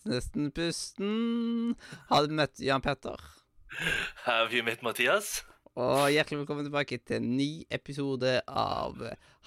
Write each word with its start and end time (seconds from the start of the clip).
Mister 0.00 0.14
nesten 0.16 0.50
pusten. 0.56 1.74
Har 2.08 2.24
du 2.24 2.32
møtt 2.32 2.56
Jan 2.64 2.80
Petter? 2.80 3.20
Have 4.24 4.48
you 4.48 4.64
met 4.64 4.80
Mathias? 4.80 5.42
Og 5.76 6.08
hjertelig 6.08 6.38
velkommen 6.40 6.64
tilbake 6.64 6.96
til 7.04 7.18
en 7.18 7.26
ny 7.36 7.66
episode 7.68 8.38
av 8.48 8.96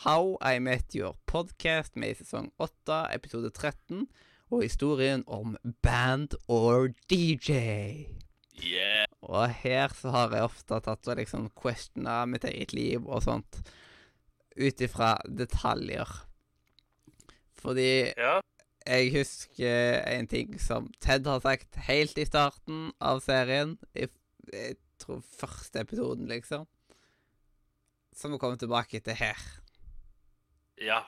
How 0.06 0.36
I 0.46 0.60
Met 0.62 0.94
Your 0.94 1.18
Podcast 1.26 1.98
med 1.98 2.14
i 2.14 2.20
sesong 2.22 2.52
8, 2.62 3.00
episode 3.18 3.50
13, 3.50 4.06
og 4.54 4.62
historien 4.62 5.26
om 5.26 5.58
band 5.82 6.38
or 6.46 6.92
DJ. 7.10 8.06
Yeah. 8.62 9.10
Og 9.26 9.50
her 9.66 9.90
så 9.98 10.14
har 10.14 10.38
jeg 10.38 10.52
ofte 10.52 10.84
tatt 10.86 11.10
og 11.10 11.18
liksom 11.18 11.50
questiona 11.58 12.28
mitt 12.30 12.46
eget 12.46 12.78
liv 12.78 13.10
og 13.10 13.26
sånt 13.26 13.64
ut 14.54 14.86
ifra 14.86 15.16
detaljer. 15.26 16.20
Fordi 17.58 18.14
Ja. 18.14 18.38
Jeg 18.88 19.12
husker 19.16 20.02
en 20.12 20.28
ting 20.28 20.56
som 20.62 20.90
Ted 21.04 21.28
har 21.30 21.40
sagt 21.44 21.78
helt 21.88 22.18
i 22.20 22.26
starten 22.28 22.90
av 23.04 23.22
serien. 23.24 23.78
I, 23.96 24.08
jeg 24.54 24.78
tror 25.02 25.22
første 25.40 25.84
episoden, 25.84 26.28
liksom. 26.32 26.66
Som 28.16 28.36
vi 28.36 28.40
kommer 28.42 28.60
tilbake 28.62 29.00
til 29.04 29.18
her. 29.18 29.40
Ja. 30.82 31.02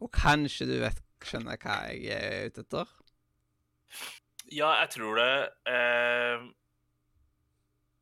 Og 0.00 0.10
kanskje 0.14 0.66
du 0.70 0.76
vet, 0.82 1.00
skjønner 1.26 1.58
hva 1.60 1.78
jeg 1.90 2.14
er 2.14 2.48
ute 2.50 2.62
etter? 2.64 2.90
Ja, 4.48 4.70
jeg 4.80 4.90
tror 4.94 5.18
det 5.18 5.30
eh, 5.68 6.44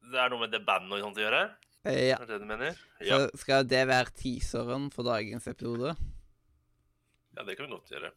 Det 0.06 0.18
er 0.20 0.30
noe 0.30 0.44
med 0.44 0.52
det 0.54 0.60
bandet 0.66 0.94
og 0.98 1.00
sånt 1.08 1.18
å 1.18 1.24
gjøre? 1.24 1.40
Eh, 1.86 2.02
Ja. 2.10 2.18
Er 2.20 2.26
det 2.26 2.36
det 2.36 2.42
du 2.44 2.46
mener? 2.50 2.76
Så 3.00 3.18
skal 3.40 3.66
det 3.66 3.82
være 3.88 4.12
teaseren 4.18 4.90
for 4.94 5.06
dagens 5.06 5.46
episode. 5.50 5.94
Ja, 7.36 7.44
det 7.44 7.56
kan 7.56 7.68
vi 7.68 7.76
godt 7.76 7.92
gjøre. 7.92 8.10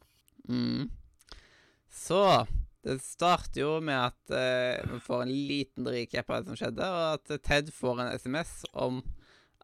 Mm. 0.50 0.90
Så 1.92 2.24
det 2.86 3.00
starter 3.04 3.62
jo 3.62 3.72
med 3.84 3.98
at 4.00 4.36
eh, 4.36 4.86
vi 4.88 5.00
får 5.04 5.26
en 5.26 5.34
liten 5.50 5.90
recap 5.92 6.30
av 6.32 6.44
det 6.44 6.52
som 6.52 6.60
skjedde, 6.60 6.86
og 6.86 7.18
at 7.18 7.42
Ted 7.44 7.74
får 7.76 8.00
en 8.00 8.14
SMS 8.16 8.54
om 8.72 9.02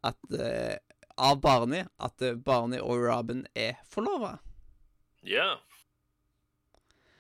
at 0.06 0.36
eh, 0.36 0.75
av 1.16 1.39
Barney 1.42 1.86
at 2.03 2.25
eh, 2.25 2.36
Barney 2.36 2.81
og 2.84 3.00
Robin 3.06 3.45
er 3.56 3.80
forlova. 3.89 4.36
Ja. 5.25 5.56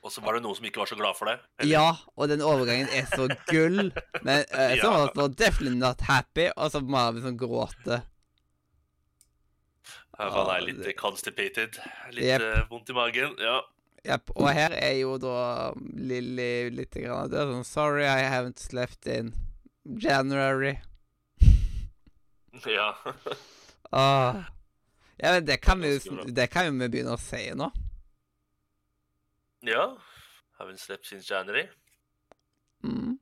Og 0.05 0.11
så 0.13 0.21
var 0.21 0.35
det 0.37 0.43
noen 0.45 0.57
som 0.57 0.67
ikke 0.67 0.83
var 0.83 0.89
så 0.91 0.97
glad 0.99 1.17
for 1.17 1.31
det. 1.31 1.39
eller? 1.57 1.71
Ja, 1.71 1.87
og 2.13 2.29
den 2.29 2.43
overgangen 2.45 2.91
er 2.93 3.07
så 3.09 3.25
gull. 3.49 3.87
Men 4.21 4.43
uh, 4.51 4.75
så 4.83 4.91
var 5.15 5.31
definitely 5.33 5.79
not 5.79 6.03
happy, 6.05 6.51
og 6.53 6.69
så 6.75 6.83
Marvin 6.85 7.25
som 7.25 7.39
gråter. 7.39 8.03
Han 10.17 10.49
er 10.53 10.65
litt 10.67 10.97
constipated. 10.97 11.79
Litt 12.15 12.23
Jep. 12.23 12.41
eh, 12.41 12.61
vondt 12.69 12.89
i 12.89 12.95
magen. 12.95 13.35
Ja. 13.41 13.59
Yep. 14.05 14.35
Og 14.37 14.49
her 14.53 14.75
er 14.77 14.93
jo 14.99 15.15
da 15.17 15.73
Lilly 15.75 16.69
litt 16.69 16.93
grann 16.93 17.33
er 17.33 17.49
Sånn 17.49 17.65
Sorry, 17.65 18.05
I 18.05 18.27
haven't 18.29 18.61
slept 18.61 19.07
in 19.09 19.33
January. 19.83 20.77
ja. 22.69 22.91
ah. 23.91 24.45
Ja, 25.17 25.31
men 25.31 25.45
det 25.47 25.57
kan, 25.63 25.81
vi, 25.81 25.97
det 26.35 26.47
kan 26.51 26.67
vi 26.79 26.89
begynne 26.91 27.15
å 27.15 27.21
si 27.21 27.47
nå. 27.55 27.71
ja. 29.65 29.95
Haven't 30.55 30.79
slept 30.79 31.05
since 31.05 31.27
January. 31.27 31.65
Mm. 32.83 33.17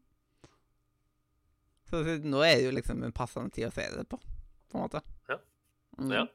Så 1.90 2.04
så 2.04 2.18
nå 2.22 2.44
er 2.46 2.60
det 2.60 2.68
jo 2.68 2.74
liksom 2.76 3.02
en 3.04 3.16
passende 3.16 3.50
tid 3.50 3.72
å 3.72 3.74
si 3.74 3.86
det 3.90 4.06
på, 4.10 4.20
på 4.70 4.78
en 4.78 4.84
måte. 4.84 5.02
Ja. 5.30 5.40
Mm. 5.98 6.12
Ja. 6.14 6.26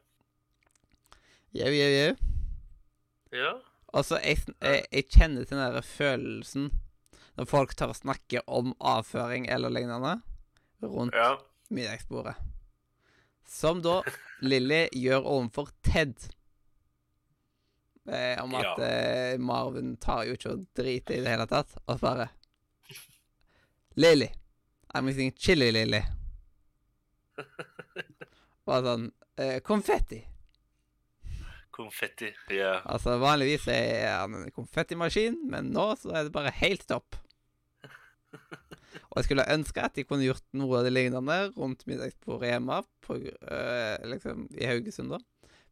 Jau, 1.56 1.70
jau, 1.72 1.88
jau. 1.88 2.16
Ja. 3.32 3.52
Altså, 3.96 4.18
jeg, 4.20 4.38
jeg, 4.60 4.84
jeg 4.92 5.06
kjenner 5.08 5.44
til 5.48 5.56
den 5.58 5.74
der 5.74 5.84
følelsen 5.86 6.68
når 7.38 7.46
folk 7.48 7.72
tør 7.78 7.92
å 7.92 7.96
snakke 7.96 8.42
om 8.50 8.74
avføring 8.80 9.46
eller 9.48 9.70
lignende 9.72 10.16
rundt 10.82 11.14
Ja. 11.16 11.36
middagsbordet. 11.70 12.34
Som 13.48 13.80
da 13.82 14.00
Lilly 14.50 14.88
gjør 14.92 15.24
overfor 15.24 15.70
Ted. 15.86 16.16
Eh, 18.08 18.36
om 18.42 18.54
at 18.56 18.64
Ja. 18.64 18.74
eh, 18.84 19.38
Marvin 19.40 19.96
tar 20.00 20.24
jo 20.28 20.36
ikke 20.36 20.52
og 20.54 20.66
driter 20.76 21.14
i 21.18 21.22
det 21.24 21.32
hele 21.32 21.46
tatt. 21.48 21.76
Og 21.88 22.00
bare 22.00 22.28
Lilly. 23.96 24.28
I'm 24.94 25.04
missing 25.04 25.32
chili, 25.36 25.70
Lilly. 25.72 26.00
Bare 28.68 28.82
sånn 28.84 29.08
eh, 29.40 29.58
Konfetti. 29.64 30.20
Konfetti. 31.78 32.32
Ja. 32.50 32.80
Altså 32.90 33.14
Vanligvis 33.22 33.68
er 33.70 34.08
han 34.24 34.34
en 34.40 34.50
konfettimaskin, 34.54 35.36
men 35.50 35.70
nå 35.74 35.92
så 36.00 36.10
er 36.18 36.26
det 36.26 36.34
bare 36.34 36.50
helt 36.58 36.82
stopp. 36.82 37.14
Og 39.08 39.20
jeg 39.20 39.24
skulle 39.28 39.46
ønske 39.54 39.82
at 39.84 39.94
de 39.96 40.04
kunne 40.08 40.26
gjort 40.26 40.44
noe 40.58 40.80
av 40.80 40.84
det 40.88 40.92
lignende 40.92 41.36
rundt 41.56 41.84
middagsbordet 41.88 42.50
hjemme 42.50 42.80
på, 43.06 43.16
øh, 43.22 44.06
liksom, 44.10 44.46
i 44.58 44.66
Haugesund. 44.68 45.14
da. 45.14 45.18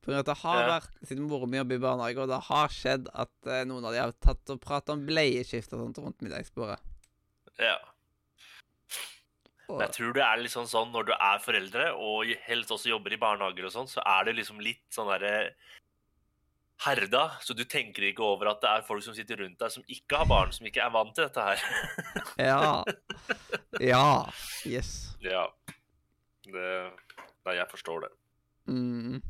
For 0.07 0.15
det 0.23 0.37
har 0.39 0.61
Ja. 0.63 0.69
vært, 0.79 0.95
Siden 1.09 1.27
mora 1.27 1.47
mi 1.51 1.59
jobber 1.59 1.75
i 1.75 1.83
barnehage, 1.83 2.23
og 2.23 2.29
det 2.31 2.41
har 2.49 2.69
skjedd 2.69 3.09
at 3.13 3.29
øh, 3.51 3.65
noen 3.67 3.85
av 3.85 3.93
de 3.93 3.99
har 4.05 4.13
tatt 4.23 4.51
og 4.55 4.61
pratet 4.63 4.91
om 4.95 5.05
bleieskift 5.07 5.73
og 5.75 5.81
sånt 5.83 5.99
rundt 5.99 6.23
middagsbordet. 6.23 6.79
ja. 7.59 7.77
Og, 9.69 9.81
jeg 9.83 9.91
tror 9.97 10.13
det 10.15 10.23
er 10.23 10.37
litt 10.39 10.53
sånn 10.53 10.69
sånn 10.71 10.93
når 10.95 11.07
du 11.09 11.13
er 11.17 11.41
foreldre, 11.43 11.87
og 11.99 12.29
helst 12.47 12.71
også 12.71 12.87
jobber 12.93 13.13
i 13.17 13.19
barnehager 13.19 13.67
og 13.67 13.73
sånn, 13.75 13.89
så 13.91 13.99
er 14.07 14.29
det 14.29 14.37
liksom 14.37 14.61
litt 14.63 14.85
sånn 14.95 15.09
derre 15.11 15.55
herda. 16.87 17.25
Så 17.45 17.55
du 17.59 17.65
tenker 17.69 18.09
ikke 18.09 18.25
over 18.25 18.53
at 18.53 18.63
det 18.63 18.71
er 18.73 18.87
folk 18.87 19.05
som 19.05 19.15
sitter 19.17 19.43
rundt 19.43 19.59
deg 19.61 19.73
som 19.75 19.85
ikke 19.91 20.21
har 20.23 20.29
barn, 20.31 20.53
som 20.55 20.67
ikke 20.71 20.83
er 20.87 20.93
vant 20.95 21.13
til 21.17 21.27
dette 21.27 21.45
her. 21.47 21.65
ja. 22.49 22.85
Ja. 23.83 24.07
Yes. 24.67 24.93
ja. 25.25 25.47
Det 26.47 26.69
Nei, 27.47 27.55
jeg 27.61 27.69
forstår 27.71 28.01
det. 28.07 28.09
Mm. 28.67 29.21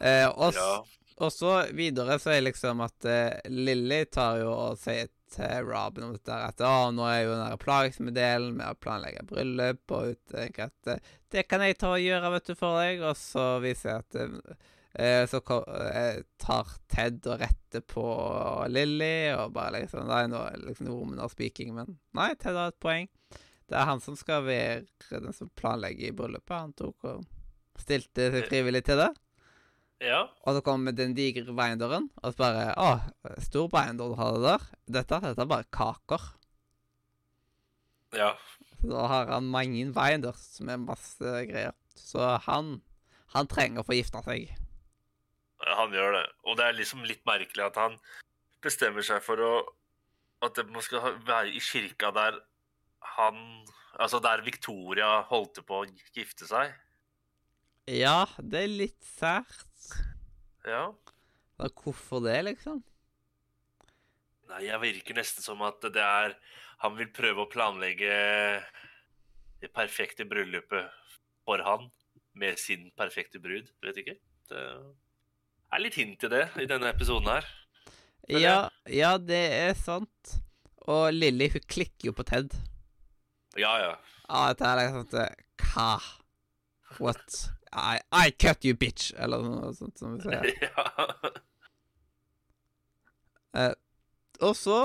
Eh, 0.00 0.28
og, 0.28 0.52
Ja. 0.52 0.84
og 1.24 1.32
så 1.32 1.52
videre 1.72 2.18
så 2.20 2.34
er 2.34 2.42
liksom 2.44 2.82
at 2.84 3.06
eh, 3.08 3.38
Lilly 3.48 4.02
tar 4.12 4.42
jo 4.42 4.50
og 4.52 4.78
sier 4.82 5.08
til 5.34 5.64
Robin 5.66 6.04
om 6.08 6.12
dette 6.14 6.36
at 6.50 6.60
å, 6.62 6.90
nå 6.94 7.06
er 7.08 7.22
jo 7.24 7.32
den 7.32 7.46
der 7.48 7.62
plagsomme 7.62 8.12
delen 8.14 8.58
med 8.58 8.68
å 8.70 8.76
planlegge 8.78 9.24
bryllup, 9.30 9.82
og 9.96 10.18
tenker 10.30 10.68
at 10.68 10.92
eh, 10.92 11.08
det 11.34 11.46
kan 11.50 11.64
jeg 11.64 11.78
ta 11.80 11.94
og 11.96 12.04
gjøre, 12.04 12.30
vet 12.36 12.50
du, 12.50 12.54
for 12.58 12.76
deg, 12.82 13.02
og 13.08 13.16
så 13.18 13.46
viser 13.64 13.90
jeg 13.90 14.04
at 14.04 14.60
eh, 14.94 15.24
så 15.30 15.40
eh, 15.90 16.22
tar 16.40 16.70
Ted 16.90 17.26
og 17.26 17.40
retter 17.42 17.84
på 17.86 18.04
Lilly, 18.70 19.32
og 19.34 19.54
bare 19.56 19.80
liksom 19.80 20.06
Nei, 20.10 20.24
nå 20.30 20.40
er 20.46 20.62
liksom 20.62 20.92
woman 20.92 21.22
are 21.22 21.32
speaking, 21.32 21.74
men 21.76 21.98
nei, 22.16 22.32
Ted 22.38 22.58
har 22.58 22.72
et 22.72 22.80
poeng. 22.82 23.10
Det 23.68 23.76
er 23.80 23.88
han 23.88 24.02
som 24.04 24.16
skal 24.18 24.44
være 24.46 24.84
den 25.08 25.32
som 25.34 25.50
planlegger 25.56 26.10
i 26.10 26.16
bryllupet. 26.16 26.56
Han 26.56 26.74
tok 26.76 27.06
og 27.08 27.80
stilte 27.80 28.28
seg 28.30 28.48
frivillig 28.50 28.84
til 28.86 29.00
det. 29.00 29.12
Ja. 30.04 30.24
Og 30.44 30.58
så 30.58 30.62
kommer 30.64 30.92
den 30.92 31.14
digre 31.16 31.54
binderen, 31.56 32.10
og 32.20 32.34
så 32.34 32.42
bare 32.42 32.64
Å, 32.76 33.38
stor 33.42 33.70
binder 33.72 34.10
du 34.10 34.18
har 34.18 34.36
det 34.36 34.42
der. 34.44 34.66
Dette, 34.98 35.20
dette 35.24 35.46
er 35.46 35.50
bare 35.50 35.70
kaker. 35.72 36.26
Ja. 38.14 38.34
Så 38.80 38.90
da 38.90 39.06
har 39.10 39.32
han 39.32 39.48
mange 39.50 39.86
binders 39.96 40.44
med 40.60 40.84
masse 40.84 41.38
greier. 41.48 41.74
Så 41.96 42.36
han 42.46 42.82
Han 43.34 43.48
trenger 43.50 43.82
å 43.82 43.86
få 43.88 43.96
gifta 43.96 44.20
seg. 44.22 44.52
Han 45.64 45.94
gjør 45.94 46.18
det. 46.18 46.24
Og 46.44 46.58
det 46.58 46.66
er 46.66 46.78
liksom 46.78 47.04
litt 47.08 47.24
merkelig 47.28 47.66
at 47.66 47.78
han 47.80 47.96
bestemmer 48.64 49.04
seg 49.06 49.22
for 49.24 49.40
å 49.44 49.54
At 50.44 50.58
man 50.68 50.82
skal 50.84 51.14
være 51.24 51.54
i 51.56 51.60
kirka 51.62 52.10
der 52.12 52.40
han 53.16 53.38
Altså 53.94 54.18
der 54.18 54.42
Victoria 54.42 55.22
holdt 55.28 55.60
på 55.66 55.84
å 55.84 55.86
gifte 56.16 56.48
seg. 56.48 56.72
Ja, 57.86 58.24
det 58.42 58.64
er 58.64 58.72
litt 58.72 59.04
sært. 59.06 59.84
Ja. 60.66 60.88
Da, 61.54 61.68
hvorfor 61.68 62.24
det, 62.24 62.40
liksom? 62.48 62.80
Nei, 64.50 64.64
jeg 64.66 64.80
virker 64.82 65.18
nesten 65.20 65.44
som 65.44 65.62
at 65.64 65.84
det 65.94 66.02
er 66.02 66.34
Han 66.82 66.98
vil 66.98 67.12
prøve 67.14 67.44
å 67.44 67.50
planlegge 67.50 68.16
det 69.62 69.70
perfekte 69.72 70.26
bryllupet 70.28 70.90
for 71.46 71.62
han 71.64 71.86
med 72.36 72.58
sin 72.60 72.90
perfekte 72.98 73.40
brud. 73.40 73.70
Vet 73.84 74.00
ikke. 74.02 74.16
Det 74.50 74.64
er 75.74 75.82
litt 75.82 75.98
hint 75.98 76.18
til 76.22 76.30
det 76.32 76.44
i 76.62 76.66
denne 76.70 76.90
episoden 76.92 77.28
her. 77.30 77.46
Ja, 78.30 78.58
ja, 78.88 79.16
det 79.18 79.42
er 79.52 79.74
sant. 79.76 80.38
Og 80.88 81.12
Lilly 81.14 81.50
hun 81.52 81.64
klikker 81.68 82.10
jo 82.10 82.14
på 82.16 82.24
Ted. 82.28 82.54
Ja, 83.58 83.74
ja. 83.80 83.94
Ja, 84.28 84.46
dette 84.52 84.68
er 84.68 84.80
liksom 84.80 85.06
sånn 85.12 85.42
Hva? 85.64 85.90
What? 86.98 87.38
I, 87.74 87.98
I 88.14 88.30
cut 88.38 88.64
you, 88.64 88.76
bitch! 88.78 89.12
Eller 89.18 89.42
noe 89.42 89.72
sånt 89.76 89.98
som 89.98 90.14
vi 90.14 90.22
sier. 90.24 90.44
ja. 93.54 93.72
Og 94.44 94.54
så 94.58 94.78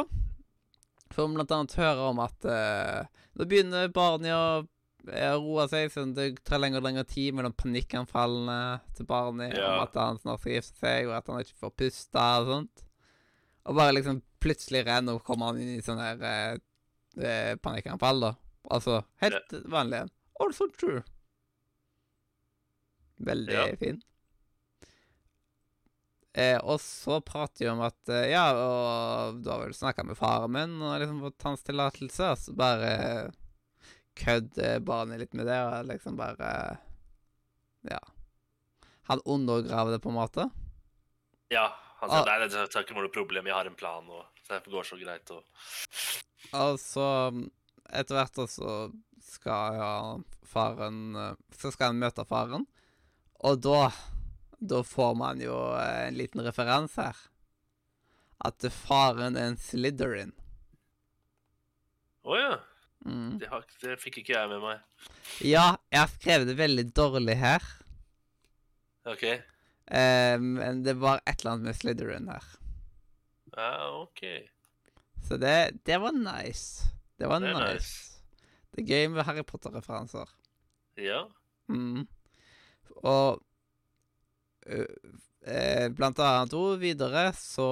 får 1.13 1.27
vi 1.27 1.38
blant 1.38 1.53
annet 1.53 1.77
høre 1.80 2.09
om 2.12 2.21
at 2.24 2.50
uh, 2.50 3.06
nå 3.38 3.47
begynner 3.50 3.94
Barney 3.94 4.33
å 4.33 4.65
roe 5.09 5.65
seg, 5.71 5.91
så 5.94 6.03
det 6.15 6.44
tar 6.47 6.59
lengre 6.61 6.79
og 6.81 6.85
lengre 6.88 7.03
tid 7.09 7.33
mellom 7.38 7.53
panikkanfallene 7.57 8.79
til 8.95 9.06
Barney 9.09 9.51
Ja. 9.56 9.73
om 9.75 9.83
at 9.88 9.94
han 10.00 10.19
snart 10.21 10.39
skal 10.44 10.53
gifte 10.57 10.79
seg, 10.79 11.07
og 11.09 11.15
at 11.17 11.27
han 11.27 11.39
ikke 11.44 11.59
får 11.63 11.75
puste 11.83 12.25
og 12.39 12.47
sånt. 12.53 12.83
Og 13.65 13.75
bare 13.75 13.94
liksom 13.97 14.21
plutselig 14.39 14.85
renner 14.88 15.15
og 15.19 15.23
kommer 15.27 15.51
han 15.51 15.59
inn 15.61 15.77
i 15.77 15.81
sånn 15.85 16.00
her 16.00 16.21
eh, 16.23 16.57
eh, 17.21 17.56
panikkanfall, 17.59 18.21
da. 18.21 18.33
Altså 18.71 19.01
helt 19.21 19.51
vanlig 19.67 20.03
en. 20.06 20.11
Also 20.39 20.67
true. 20.79 21.01
Veldig 23.19 23.53
Ja. 23.53 23.75
fin. 23.75 24.01
Eh, 26.33 26.57
og 26.61 26.77
så 26.79 27.17
prater 27.25 27.65
vi 27.65 27.69
om 27.71 27.81
at 27.81 28.07
eh, 28.13 28.29
Ja, 28.31 28.45
og 28.53 29.39
du 29.44 29.50
har 29.50 29.63
vel 29.65 29.73
snakka 29.73 30.06
med 30.06 30.15
faren 30.19 30.51
min 30.53 30.75
og 30.85 31.00
liksom 31.01 31.23
fått 31.25 31.44
hans 31.47 31.63
tillatelse, 31.65 32.27
og 32.31 32.38
så 32.38 32.53
bare 32.56 32.91
eh, 32.94 33.31
kødder 34.19 34.80
barnet 34.86 35.19
litt 35.24 35.33
med 35.38 35.48
det, 35.50 35.60
og 35.66 35.86
liksom 35.89 36.18
bare 36.19 36.77
Ja. 37.89 38.00
Han 39.10 39.21
undergraver 39.25 39.92
det 39.95 40.01
på 40.04 40.10
en 40.12 40.19
måte. 40.19 40.50
ja. 41.51 41.69
Han 42.00 42.10
Ah. 42.12 42.24
sa 42.24 42.25
nei, 42.38 42.48
det 42.48 42.56
er 42.56 42.83
ikke 42.83 42.95
noe 42.95 43.10
problem, 43.12 43.45
jeg 43.50 43.54
har 43.54 43.66
en 43.68 43.75
plan, 43.75 44.06
og 44.10 44.25
så 44.48 44.56
det 44.63 44.71
går 44.71 44.86
så 44.88 44.95
greit. 44.95 45.30
Og... 45.36 45.44
Altså, 46.56 47.06
etter 47.92 48.16
hvert 48.16 48.39
så 48.50 48.75
skal 49.21 49.74
ja, 49.75 49.89
faren 50.48 51.36
Så 51.51 51.74
skal 51.74 51.92
han 51.92 52.00
møte 52.00 52.24
faren, 52.25 52.63
og 53.44 53.60
da 53.62 53.89
Da 54.62 54.80
får 54.83 55.13
man 55.18 55.39
jo 55.44 55.57
en 55.75 56.16
liten 56.16 56.42
referanse 56.44 57.01
her. 57.04 57.19
At 58.45 58.63
faren 58.71 59.36
er 59.36 59.50
en 59.50 59.57
Slitherin. 59.57 60.31
Å 62.24 62.36
ja. 62.39 62.57
Mm. 63.06 63.38
Det, 63.40 63.48
har, 63.48 63.63
det 63.81 63.96
fikk 64.01 64.19
ikke 64.22 64.36
jeg 64.36 64.50
med 64.51 64.63
meg. 64.63 64.81
Ja, 65.46 65.78
jeg 65.92 66.01
har 66.01 66.12
skrevet 66.12 66.50
det 66.51 66.57
veldig 66.60 66.86
dårlig 66.98 67.38
her. 67.40 67.66
OK. 69.10 69.24
eh, 69.30 70.38
men 70.44 70.84
det 70.86 70.98
var 71.00 71.22
et 71.24 71.40
eller 71.40 71.56
annet 71.56 71.69
med 71.69 71.80
Slytherin 71.80 72.28
her. 72.30 72.48
Ja, 73.56 73.72
OK. 74.04 74.24
Så 75.25 75.38
det, 75.42 75.56
det 75.88 75.98
var 76.01 76.16
nice. 76.16 76.90
Det 77.19 77.28
var 77.28 77.40
Det 77.44 77.54
nice. 77.56 77.74
nice. 77.74 78.22
Det 78.72 78.84
er 78.84 78.92
gøy 78.92 79.07
med 79.16 79.25
Harry 79.25 79.44
Potter-referanser. 79.44 80.30
Ja. 81.00 81.24
Mm. 81.72 82.04
Og 83.04 83.40
eh, 84.68 85.88
blant 85.95 86.19
annet 86.19 86.54
ord 86.57 86.80
videre 86.84 87.30
så 87.38 87.69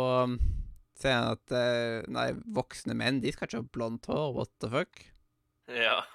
Ser 0.98 1.12
sier 1.12 1.20
han 1.20 1.36
at 1.36 1.54
eh, 1.54 2.08
Nei, 2.10 2.32
voksne 2.56 2.96
menn, 2.98 3.20
de 3.22 3.30
skal 3.34 3.46
ikke 3.46 3.60
ha 3.62 3.68
blondt 3.76 4.08
hår. 4.10 4.32
What 4.34 4.50
the 4.64 4.70
fuck? 4.72 5.04
Ja. 5.68 6.02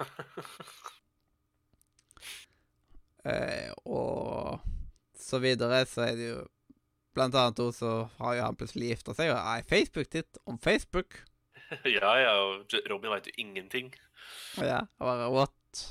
Eh, 3.22 3.70
og 3.86 4.58
så 5.14 5.38
videre 5.38 5.84
så 5.86 6.00
er 6.08 6.16
det 6.18 6.24
jo 6.26 6.40
Blant 7.14 7.36
annet 7.38 7.60
også, 7.60 7.76
så 7.76 7.90
har 8.24 8.34
jo 8.34 8.44
han 8.46 8.56
plutselig 8.56 8.88
gifta 8.88 9.12
seg, 9.14 9.28
og 9.34 9.36
er 9.36 9.66
Facebook-titt 9.68 10.38
om 10.48 10.56
Facebook. 10.58 11.18
ja, 11.84 12.12
ja. 12.18 12.30
og 12.40 12.72
Robin 12.88 13.12
veit 13.12 13.28
jo 13.28 13.34
ingenting. 13.36 13.90
Ja, 14.56 14.78
og 14.96 15.10
bare 15.10 15.26
what? 15.34 15.82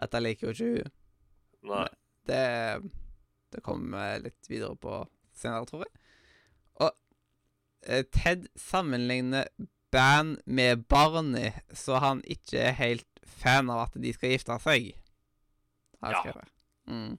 Dette 0.00 0.22
liker 0.22 0.50
jo 0.50 0.54
ikke 0.56 0.70
hun. 0.82 0.96
Nei. 1.70 1.86
Det, 2.26 2.42
det 3.54 3.62
kommer 3.62 4.18
litt 4.24 4.50
videre 4.50 4.74
på 4.82 4.98
senere, 5.30 5.68
tror 5.70 5.86
jeg. 5.86 5.94
Og 6.82 6.90
eh, 7.86 8.02
Ted 8.10 8.48
sammenligner 8.58 9.46
band 9.92 10.38
med 10.46 10.86
Barney, 10.88 11.50
så 11.76 11.98
han 12.00 12.22
ikke 12.24 12.58
er 12.70 12.72
helt 12.78 13.06
fan 13.42 13.70
av 13.70 13.86
at 13.88 13.96
de 14.02 14.12
skal 14.16 14.32
gifte 14.34 14.56
seg. 14.64 14.92
Har 16.02 16.12
jeg 16.12 16.16
Ja. 16.16 16.22
skrevet. 16.22 16.48
Mm. 16.88 17.18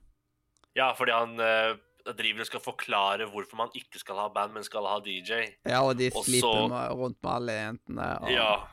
Ja, 0.75 0.93
fordi 0.97 1.11
han 1.13 1.39
eh, 1.39 1.75
driver 2.17 2.41
og 2.41 2.45
skal 2.49 2.59
forklare 2.59 3.27
hvorfor 3.31 3.55
man 3.61 3.69
ikke 3.77 3.99
skal 4.01 4.15
ha 4.19 4.27
band, 4.33 4.53
men 4.53 4.63
skal 4.63 4.85
ha 4.89 4.97
DJ. 4.99 5.53
Ja, 5.65 5.83
og 5.85 5.97
de 5.97 6.09
Og 6.15 6.25
sliter 6.25 6.41
så- 6.49 6.67
med, 6.69 6.91
rundt 6.91 7.17
med 7.23 7.31
alle 7.31 7.51
jentene. 7.53 8.19
Og, 8.21 8.31
Ja. 8.31 8.67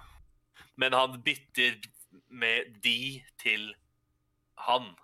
Men 0.76 0.92
han 0.92 1.22
bytter 1.22 1.76
med 2.30 2.80
de 2.82 3.22
til 3.38 3.74
han. 4.58 4.96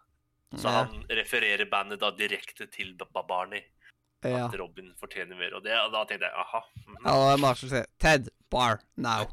Så 0.56 0.68
Ja. 0.68 0.84
han 0.84 1.04
refererer 1.10 1.68
bandet 1.70 2.00
da 2.00 2.10
direkte 2.10 2.66
til 2.66 2.94
Barney. 2.96 3.26
Barney. 3.28 3.62
ja. 4.24 4.48
Robin 4.58 4.94
fortjener 4.98 5.36
mer. 5.36 5.54
Og 5.54 5.62
det, 5.62 5.70
da 5.92 6.04
tenkte 6.04 6.24
jeg 6.26 6.32
aha. 6.36 6.60
Mm. 6.88 6.96
Ja, 7.04 7.12
og 7.32 7.40
Marshall 7.40 7.70
sier 7.70 7.84
'Ted, 8.00 8.28
bar, 8.50 8.80
now'. 8.96 9.28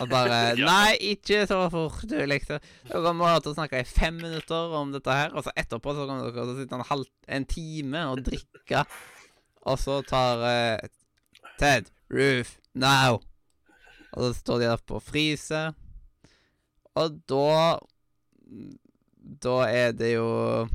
Og 0.00 0.08
bare 0.08 0.38
Ja. 0.60 0.66
Nei, 0.66 0.96
ikke 1.14 1.42
så 1.50 1.64
fort, 1.72 2.04
du, 2.08 2.16
liksom. 2.28 2.60
Dere 2.86 3.02
kommer 3.04 3.40
til 3.42 3.52
å 3.52 3.56
snakke 3.58 3.82
i 3.82 3.88
fem 3.88 4.20
minutter 4.22 4.76
om 4.78 4.92
dette 4.94 5.16
her, 5.16 5.34
og 5.34 5.44
så 5.46 5.54
etterpå 5.58 5.94
så 5.96 6.06
kommer 6.06 6.28
dere 6.28 6.44
til 6.46 6.54
å 6.54 6.58
sitte 6.60 6.78
en, 6.78 6.86
halv, 6.90 7.08
en 7.28 7.48
time 7.50 8.04
og 8.12 8.22
drikke. 8.28 8.84
Og 9.68 9.80
så 9.80 10.00
tar 10.08 10.44
eh, 10.48 10.88
Ted, 11.60 11.90
roof, 12.08 12.54
now. 12.72 13.18
Og 14.14 14.22
så 14.24 14.30
står 14.38 14.62
de 14.62 14.68
der 14.70 14.84
på 14.88 15.00
fryser, 15.04 15.74
Og 16.98 17.20
da 17.30 17.78
Da 19.44 19.56
er 19.68 19.92
det 19.94 20.08
jo 20.16 20.66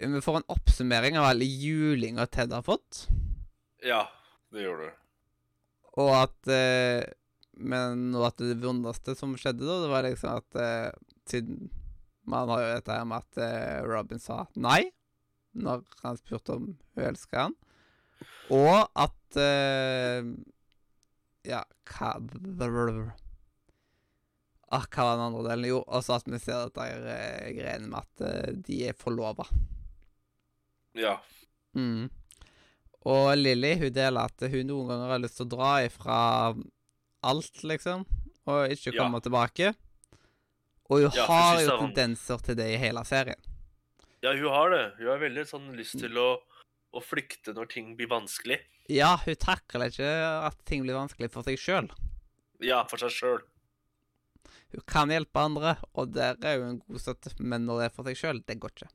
Vi 0.00 0.22
får 0.24 0.40
en 0.40 0.48
oppsummering 0.50 1.18
av 1.20 1.28
alle 1.28 1.46
julinga 1.46 2.26
Ted 2.26 2.52
har 2.52 2.64
fått. 2.66 3.04
Ja, 3.84 4.08
det 4.50 4.64
gjør 4.64 4.82
du. 4.82 5.03
Og 6.02 6.10
at 6.16 6.50
eh, 6.50 7.04
Men 7.54 8.08
noe 8.10 8.32
av 8.32 8.40
det 8.40 8.56
vondeste 8.62 9.14
som 9.14 9.36
skjedde 9.38 9.62
da, 9.62 9.76
det 9.84 9.90
var 9.92 10.06
liksom 10.08 10.40
at 10.40 10.58
eh, 10.58 10.90
Siden 11.30 11.68
man 12.24 12.48
har 12.48 12.62
jo 12.62 12.68
dette 12.72 12.94
her 12.96 13.04
med 13.04 13.20
at 13.20 13.38
eh, 13.44 13.84
Robin 13.84 14.20
sa 14.22 14.46
nei 14.56 14.88
når 15.54 15.84
han 16.02 16.16
spurte 16.18 16.56
om 16.56 16.64
hun 16.72 17.04
elska 17.04 17.44
han. 17.46 17.54
Og 18.54 18.88
at 18.98 19.36
eh, 19.38 20.24
Ja, 21.46 21.62
hva 21.92 22.08
ah, 22.16 22.20
Hva 24.88 25.04
var 25.04 25.14
den 25.14 25.26
andre 25.28 25.44
delen? 25.50 25.68
Jo, 25.68 25.78
også 25.86 26.12
at 26.18 26.26
vi 26.32 26.38
ser 26.42 26.58
dette 26.66 26.82
eh, 26.88 27.52
greiene 27.54 27.88
med 27.92 28.00
at 28.00 28.14
eh, 28.26 28.50
de 28.66 28.76
er 28.88 28.94
forlova. 28.98 29.46
Ja. 30.98 31.14
Mm. 31.76 32.04
Og 33.04 33.34
Lilly 33.36 33.74
hun 33.82 33.92
deler 33.92 34.30
at 34.30 34.46
hun 34.48 34.66
noen 34.70 34.88
ganger 34.88 35.10
har 35.12 35.20
lyst 35.20 35.36
til 35.36 35.46
å 35.46 35.52
dra 35.56 35.72
ifra 35.84 36.18
alt, 37.24 37.62
liksom, 37.64 38.04
og 38.48 38.70
ikke 38.72 38.92
Ja. 38.94 39.02
komme 39.02 39.20
tilbake. 39.20 39.74
Og 40.90 41.00
hun 41.02 41.10
Ja, 41.14 41.26
har 41.26 41.60
jo 41.60 41.70
er 41.72 41.78
tendenser 41.80 42.40
til 42.42 42.54
det 42.56 42.70
i 42.74 42.76
hele 42.80 43.04
serien. 43.04 43.40
ja, 44.22 44.32
hun 44.32 44.48
har 44.48 44.70
det. 44.70 44.94
Hun 44.98 45.06
har 45.08 45.18
veldig 45.18 45.44
sånn 45.46 45.76
lyst 45.76 45.98
til 46.00 46.12
å, 46.16 46.38
å 46.94 47.00
flykte 47.02 47.52
når 47.54 47.68
ting 47.68 47.96
blir 47.96 48.08
vanskelig. 48.08 48.58
Ja, 48.88 49.16
hun 49.16 49.34
takler 49.36 49.88
ikke 49.90 50.44
at 50.46 50.64
ting 50.64 50.82
blir 50.84 50.94
vanskelig 50.94 51.30
for 51.30 51.42
seg 51.42 51.56
sjøl. 51.58 51.90
Ja, 52.60 52.84
for 52.84 52.96
seg 52.98 53.10
sjøl. 53.10 53.42
Hun 54.72 54.82
kan 54.86 55.08
hjelpe 55.08 55.36
andre, 55.40 55.76
og 55.94 56.12
der 56.12 56.36
er 56.42 56.56
jo 56.58 56.64
en 56.68 56.78
god 56.88 57.00
støtte, 57.00 57.32
men 57.38 57.64
når 57.66 57.78
det 57.80 57.84
er 57.90 57.94
for 57.94 58.04
seg 58.04 58.16
sjøl, 58.16 58.40
det 58.46 58.58
går 58.60 58.70
ikke. 58.74 58.88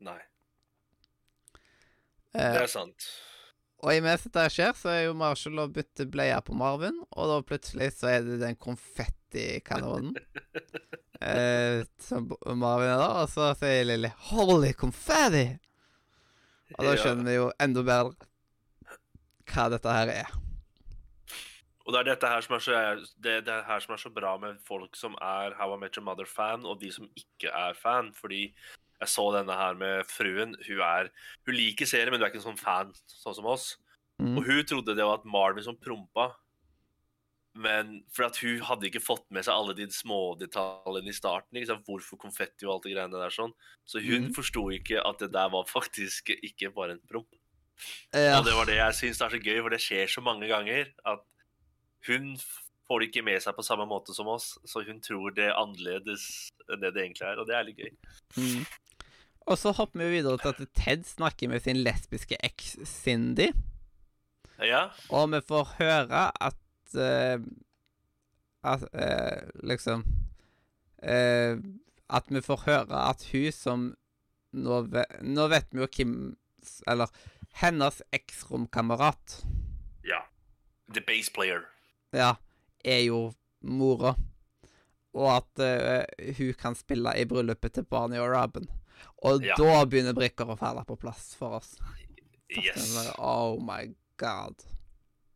Nei, 0.00 0.18
det 2.36 2.62
er 2.64 2.70
sant. 2.70 3.08
og 3.82 3.94
imens 3.94 4.24
dette 4.26 4.48
skjer, 4.52 4.74
så 4.76 4.90
er 4.92 5.02
jo 5.06 5.16
Marshall 5.18 5.62
og 5.62 5.76
bytter 5.76 6.08
bleier 6.10 6.42
på 6.44 6.56
Marvin, 6.58 6.98
og 7.10 7.30
da 7.30 7.38
plutselig 7.46 7.92
så 7.96 8.10
er 8.12 8.26
det 8.26 8.40
den 8.42 8.58
konfettikanonen. 8.60 10.16
eh, 11.30 11.84
som 12.02 12.28
Marvin 12.58 12.92
er 12.92 13.00
da, 13.00 13.08
og 13.22 13.32
så 13.32 13.52
sier 13.58 13.86
Lilly 13.88 14.12
'Holy 14.28 14.74
confetti!' 14.76 15.58
Og 16.76 16.84
da 16.84 16.98
skjønner 17.00 17.24
vi 17.24 17.38
jo 17.38 17.48
enda 17.64 17.80
bedre 17.80 18.28
hva 19.48 19.70
dette 19.72 19.94
her 19.94 20.10
er. 20.12 20.34
Og 21.88 21.94
det 21.94 22.02
er 22.02 22.08
dette 22.10 22.28
her 22.28 22.42
som 22.44 22.54
er 22.58 22.60
så, 22.60 22.78
det, 23.16 23.34
det 23.46 23.52
er 23.54 23.62
her 23.64 23.80
som 23.80 23.94
er 23.94 24.00
så 24.02 24.10
bra 24.12 24.34
med 24.36 24.58
folk 24.66 24.96
som 24.98 25.14
er 25.24 25.54
How 25.56 25.72
I 25.72 25.78
Met 25.80 25.96
Your 25.96 26.04
Mother-fan, 26.04 26.66
og 26.68 26.82
de 26.82 26.90
som 26.92 27.08
ikke 27.16 27.48
er 27.48 27.78
fan. 27.78 28.10
Fordi 28.12 28.50
jeg 28.98 29.12
så 29.12 29.28
denne 29.36 29.54
her 29.54 29.78
med 29.78 30.08
fruen. 30.10 30.56
Hun 30.66 30.82
er 30.82 31.12
Hun 31.46 31.54
liker 31.54 31.86
serien, 31.86 32.10
men 32.10 32.20
hun 32.20 32.26
er 32.26 32.32
ikke 32.32 32.42
en 32.42 32.50
sånn 32.50 32.60
fan 32.60 32.92
sånn 33.06 33.38
som 33.38 33.48
oss. 33.50 33.72
Mm. 34.18 34.36
Og 34.36 34.44
hun 34.48 34.62
trodde 34.66 34.96
det 34.98 35.06
var 35.06 35.20
at 35.20 35.28
Marvin 35.28 35.66
som 35.66 35.78
prompa. 35.78 36.32
Men 37.58 38.04
for 38.14 38.28
at 38.28 38.38
hun 38.42 38.62
hadde 38.62 38.86
ikke 38.86 39.02
fått 39.02 39.24
med 39.34 39.46
seg 39.46 39.54
alle 39.54 39.74
de 39.78 39.88
smådetaljene 39.90 41.10
i 41.10 41.16
starten. 41.16 41.60
Sant? 41.66 41.86
Hvorfor 41.86 42.20
konfetti 42.20 42.66
og 42.66 42.76
alt 42.76 42.86
det 42.86 42.94
greiene 42.94 43.22
der 43.22 43.34
sånn. 43.34 43.54
Så 43.86 44.02
hun 44.02 44.28
mm. 44.28 44.34
forsto 44.36 44.68
ikke 44.74 45.02
at 45.02 45.22
det 45.22 45.32
der 45.34 45.50
var 45.54 45.66
faktisk 45.70 46.34
ikke 46.36 46.72
bare 46.74 46.98
en 46.98 47.04
promp. 47.10 47.30
Ja. 48.14 48.38
Og 48.38 48.46
det 48.46 48.54
var 48.56 48.66
det 48.66 48.78
jeg 48.80 48.98
syns 48.98 49.20
er 49.22 49.34
så 49.34 49.38
gøy, 49.38 49.60
for 49.62 49.74
det 49.74 49.82
skjer 49.82 50.10
så 50.10 50.22
mange 50.24 50.48
ganger 50.50 50.90
at 51.06 51.22
hun 52.08 52.32
får 52.88 53.02
det 53.02 53.08
ikke 53.10 53.24
med 53.26 53.42
seg 53.44 53.56
på 53.56 53.64
samme 53.66 53.86
måte 53.88 54.14
som 54.16 54.28
oss, 54.32 54.54
så 54.66 54.82
hun 54.86 55.00
tror 55.04 55.34
det 55.36 55.50
er 55.50 55.58
annerledes 55.60 56.24
enn 56.68 56.82
det 56.82 56.94
det 56.96 57.04
egentlig 57.04 57.26
er, 57.28 57.40
og 57.40 57.48
det 57.48 57.56
er 57.56 57.66
litt 57.68 57.82
gøy. 57.82 57.92
Mm. 58.38 58.62
Og 59.48 59.56
så 59.56 59.72
hopper 59.72 60.04
vi 60.04 60.18
videre 60.18 60.36
til 60.42 60.52
at 60.52 60.72
Ted 60.76 61.04
snakker 61.08 61.48
med 61.48 61.64
sin 61.64 61.80
lesbiske 61.80 62.36
eks 62.44 62.76
Cindy. 62.84 63.48
Ja, 64.58 64.88
Og 65.14 65.30
vi 65.32 65.40
får 65.48 65.74
høre 65.78 66.22
at 66.42 66.96
uh, 66.98 67.38
At 68.66 68.82
uh, 68.90 69.48
liksom 69.62 70.02
uh, 71.02 71.54
At 72.10 72.26
vi 72.28 72.42
får 72.42 72.64
høre 72.66 73.04
at 73.08 73.22
hun 73.32 73.52
som 73.54 73.84
nå, 74.52 74.80
ve 74.90 75.04
nå 75.22 75.46
vet 75.52 75.70
vi 75.70 75.84
jo 75.84 75.88
hvem 75.94 76.16
Eller 76.90 77.12
hennes 77.60 78.02
eksromkamerat 78.12 79.42
ja. 80.04 80.24
The 80.92 81.04
bass 81.06 81.30
player. 81.30 81.68
ja, 82.12 82.36
er 82.84 83.02
jo 83.04 83.32
mora. 83.60 84.14
Og 85.12 85.36
at 85.36 85.60
hun 86.38 86.54
kan 86.54 86.74
spille 86.78 87.12
i 87.18 87.26
bryllupet 87.28 87.74
til 87.74 87.84
Barney 87.84 88.18
og 88.18 88.30
Robin. 88.32 88.68
Og 89.24 89.42
Ja. 89.44 89.54
da 89.58 89.84
begynner 89.86 90.14
brikker 90.14 90.46
å 90.52 90.58
falle 90.58 90.84
på 90.86 90.96
plass 91.00 91.34
for 91.38 91.58
oss. 91.58 91.76
Yes. 92.50 92.94
Bare, 92.94 93.14
Oh 93.18 93.58
my 93.60 93.94
god. 94.16 94.62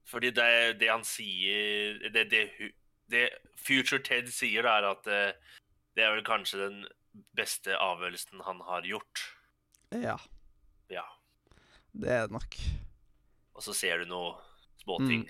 Fordi 0.08 0.30
det, 0.30 0.78
det 0.80 0.88
han 0.90 1.04
sier 1.04 1.98
det, 2.12 2.26
det, 2.30 2.42
det 3.10 3.28
Future 3.56 4.00
Ted 4.02 4.28
sier, 4.32 4.64
er 4.68 4.84
at 4.90 5.06
eh, 5.06 5.32
det 5.96 6.04
er 6.04 6.14
vel 6.16 6.24
kanskje 6.24 6.58
den 6.68 6.82
beste 7.36 7.76
avgjørelsen 7.76 8.40
han 8.44 8.60
har 8.68 8.82
gjort. 8.88 9.26
Ja, 9.92 10.16
Ja. 10.88 11.04
det 11.92 12.08
er 12.08 12.26
det 12.26 12.32
nok. 12.38 12.56
Og 13.54 13.62
så 13.62 13.74
ser 13.76 13.98
du 13.98 14.06
noe 14.08 14.34
småting. 14.82 15.26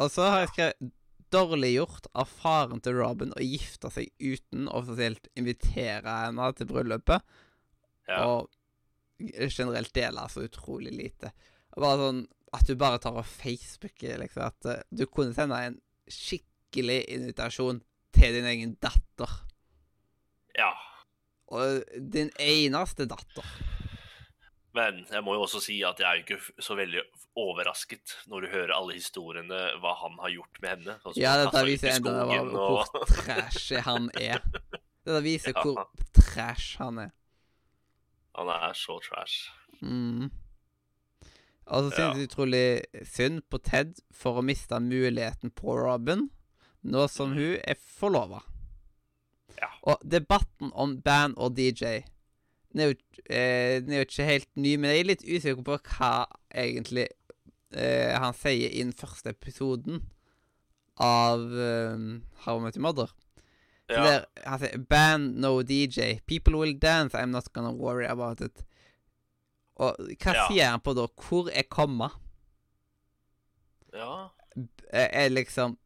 Og 0.00 0.10
så 0.10 0.26
har 0.30 0.40
jeg 0.44 0.48
skrevet 0.54 0.92
dårlig 1.32 1.74
gjort 1.76 2.06
av 2.14 2.28
faren 2.28 2.80
til 2.84 2.96
Robin 2.98 3.32
å 3.36 3.42
gifte 3.44 3.90
seg 3.94 4.10
uten 4.20 4.68
offisielt 4.68 5.28
invitere 5.38 6.16
henne 6.26 6.52
til 6.58 6.66
bryllupet, 6.70 7.22
Ja. 8.08 8.24
og 8.26 8.48
generelt 9.20 9.92
dele 9.94 10.24
så 10.32 10.42
utrolig 10.48 10.92
lite. 10.96 11.32
Bare 11.76 11.98
sånn 12.00 12.24
at 12.52 12.66
du 12.66 12.74
bare 12.74 12.98
tar 12.98 13.14
og 13.20 13.26
Facebooker, 13.26 14.18
liksom. 14.18 14.42
At 14.42 14.66
eh, 14.66 14.82
du 14.90 15.04
kunne 15.06 15.34
sende 15.36 15.54
en 15.68 15.76
skikkelig 16.10 17.04
invitasjon 17.14 17.82
til 18.16 18.32
din 18.34 18.44
egen 18.50 18.76
datter. 18.82 19.30
ja. 20.58 20.72
Og 21.50 21.82
din 21.98 22.30
eneste 22.38 23.06
datter. 23.10 23.46
Men 24.76 25.00
jeg 25.10 25.24
må 25.26 25.34
jo 25.34 25.42
også 25.48 25.60
si 25.64 25.80
at 25.82 25.98
jeg 25.98 26.06
er 26.06 26.20
jo 26.20 26.24
ikke 26.26 26.62
så 26.62 26.76
veldig 26.78 27.00
overrasket 27.40 28.12
når 28.30 28.44
du 28.44 28.48
hører 28.52 28.72
alle 28.76 28.94
historiene 28.94 29.58
hva 29.82 29.94
han 30.02 30.18
har 30.22 30.30
gjort 30.34 30.60
med 30.62 30.70
henne. 30.76 30.94
sånn 31.02 31.16
Ja, 31.18 31.32
dette 31.40 31.62
viser 31.66 31.96
enda 31.96 32.12
og... 32.26 32.52
hvor 32.54 33.06
trashy 33.16 33.80
han 33.86 34.06
er. 34.20 34.44
Dette 35.06 35.22
viser 35.26 35.56
Ja. 35.56 35.64
hvor 35.64 35.88
trash 36.14 36.76
han 36.78 36.98
er. 37.06 37.10
Han 38.38 38.48
er 38.54 38.76
så 38.78 39.00
trash. 39.02 39.50
Mm. 39.82 40.30
Og 41.70 41.84
så 41.86 41.90
synes 41.96 42.16
Ja. 42.18 42.26
utrolig 42.28 42.84
synd 43.06 43.42
på 43.50 43.58
Ted 43.62 43.98
for 44.14 44.38
å 44.38 44.42
miste 44.46 44.78
muligheten 44.82 45.50
på 45.54 45.74
Robin, 45.78 46.28
nå 46.82 47.08
som 47.10 47.34
hun 47.34 47.58
er 47.62 47.74
forlova. 47.98 48.42
Ja. 49.58 49.68
Og 49.82 49.98
debatten 50.06 50.70
om 50.74 51.00
band 51.02 51.34
og 51.38 51.56
DJ 51.58 52.04
den 52.72 52.80
er, 52.84 52.90
jo, 52.92 52.94
eh, 53.26 53.80
den 53.82 53.92
er 53.92 54.02
jo 54.02 54.06
ikke 54.08 54.24
helt 54.28 54.48
ny, 54.56 54.76
men 54.76 54.90
jeg 54.92 55.00
er 55.00 55.08
litt 55.08 55.24
usikker 55.26 55.64
på 55.66 55.78
hva 55.90 56.10
egentlig 56.54 57.08
eh, 57.74 58.14
han 58.18 58.34
sier 58.34 58.70
i 58.70 58.82
den 58.84 58.92
første 58.94 59.30
episoden 59.34 60.02
av 61.00 61.40
eh, 61.50 61.98
How 62.44 62.58
I 62.60 62.62
Met 62.62 62.76
Your 62.78 62.82
Mother. 62.86 63.10
Ja. 63.90 64.02
Der, 64.06 64.26
han 64.46 64.58
sier 64.62 64.78
'Band, 64.78 65.40
no 65.42 65.62
DJ. 65.66 66.20
People 66.26 66.58
will 66.60 66.76
dance. 66.78 67.16
I'm 67.18 67.32
not 67.34 67.48
gonna 67.52 67.72
worry 67.74 68.06
about 68.06 68.40
it'. 68.40 68.62
Og 69.76 69.96
hva 69.98 70.34
Ja. 70.34 70.46
sier 70.48 70.70
han 70.70 70.80
på 70.80 70.94
da? 70.94 71.06
Hvor 71.18 71.48
er 71.52 71.62
komma? 71.68 72.10
ja. 73.94 74.28
Er, 74.92 75.28
liksom 75.28 75.76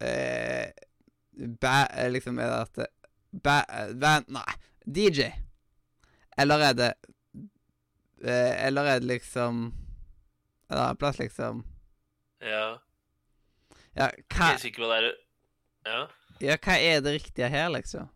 eh, 0.00 0.70
ba, 1.60 1.86
liksom 2.08 2.38
Er 2.38 2.46
det 2.50 2.60
at 2.60 2.74
det- 2.76 3.42
ba, 3.42 3.58
eh, 3.68 3.92
band 4.00 4.24
Nei. 4.28 4.54
DJ. 4.86 5.30
Eller 6.38 6.58
er 6.70 6.74
det 6.74 6.88
eh, 8.24 8.66
Eller 8.66 8.84
er 8.94 9.00
det 9.00 9.08
liksom 9.08 9.72
En 10.70 10.78
annen 10.78 10.96
plass, 11.00 11.18
liksom 11.18 11.64
ja. 12.44 12.78
Ja, 13.96 14.08
Jeg 14.10 14.54
er 14.54 14.58
sikker 14.60 14.82
på 14.84 14.88
det 14.90 14.96
er 14.98 15.12
Ja. 15.86 16.00
ja, 16.40 16.56
hva 16.56 16.74
er 16.80 17.00
det 17.04 17.12
riktige 17.22 17.48
her, 17.48 17.68
liksom? 17.70 18.08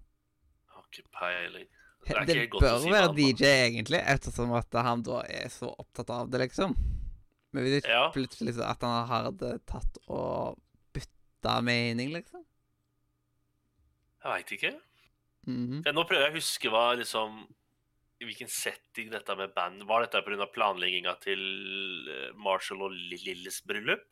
Har 0.72 0.82
ikke 0.92 1.04
peiling. 1.14 1.66
Det 2.04 2.16
er 2.16 2.24
Det, 2.26 2.36
ikke 2.36 2.50
godt 2.54 2.62
å 2.62 2.66
bør 2.66 2.78
si 2.82 2.90
være 2.90 3.06
hva 3.08 3.12
han- 3.12 3.16
DJ, 3.16 3.44
egentlig, 3.68 4.00
ettersom 4.04 4.52
at 4.56 4.72
han 4.84 5.02
da 5.02 5.20
er 5.28 5.48
så 5.48 5.70
opptatt 5.78 6.10
av 6.10 6.30
det, 6.30 6.40
liksom. 6.40 6.74
Men 7.52 7.62
hvis 7.64 7.78
ikke 7.82 7.88
Ja. 7.94 8.10
plutselig 8.12 8.54
så 8.56 8.64
at 8.68 8.80
han 8.82 9.06
hadde 9.08 9.58
tatt 9.66 9.98
og 10.08 10.58
bytta 10.92 11.60
mening, 11.62 12.12
liksom. 12.12 12.44
Jeg 14.24 14.32
veit 14.32 14.52
ikke. 14.58 14.74
Mhm. 15.46 15.82
Ja, 15.86 15.92
nå 15.92 16.04
prøver 16.08 16.26
jeg 16.26 16.32
å 16.32 16.36
huske 16.36 16.68
hva 16.72 16.96
liksom 16.98 17.46
i 18.20 18.24
hvilken 18.26 18.48
setting 18.50 19.10
dette 19.12 19.34
med 19.38 19.52
band 19.54 19.84
Var 19.86 20.00
dette 20.06 20.22
pga. 20.26 20.46
planlegginga 20.54 21.12
til 21.22 21.38
eh, 22.10 22.32
Marshall 22.34 22.82
og 22.82 22.90
Li- 22.92 23.20
Lilles 23.24 23.60
bryllup? 23.62 24.02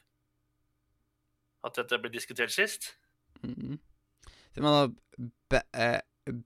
At 1.65 1.75
dette 1.75 1.99
ble 1.99 2.11
diskutert 2.15 2.51
sist? 2.55 2.93
Mhm. 3.43 3.79
Så 4.55 4.63
man 4.63 4.73
har 4.73 4.93
ba, 5.51 5.61
eh, 5.75 6.01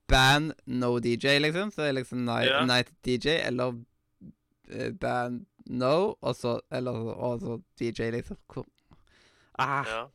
band 0.09 0.55
no 0.67 0.99
DJ, 0.99 1.39
liksom. 1.39 1.71
Så 1.71 1.83
det 1.83 1.89
er 1.89 1.99
liksom 2.01 2.25
night, 2.25 2.49
Ja. 2.51 2.65
night 2.65 2.91
DJ, 3.05 3.37
eller 3.47 3.77
eh, 4.71 4.91
band 4.93 5.47
no, 5.67 6.15
og 6.23 6.35
så 6.35 6.61
Eller 6.73 6.93
og 7.15 7.41
så 7.41 7.63
DJ, 7.79 8.11
liksom. 8.11 8.37
Hvor 8.49 8.67
Ah. 9.59 9.85
Ja. 9.87 10.07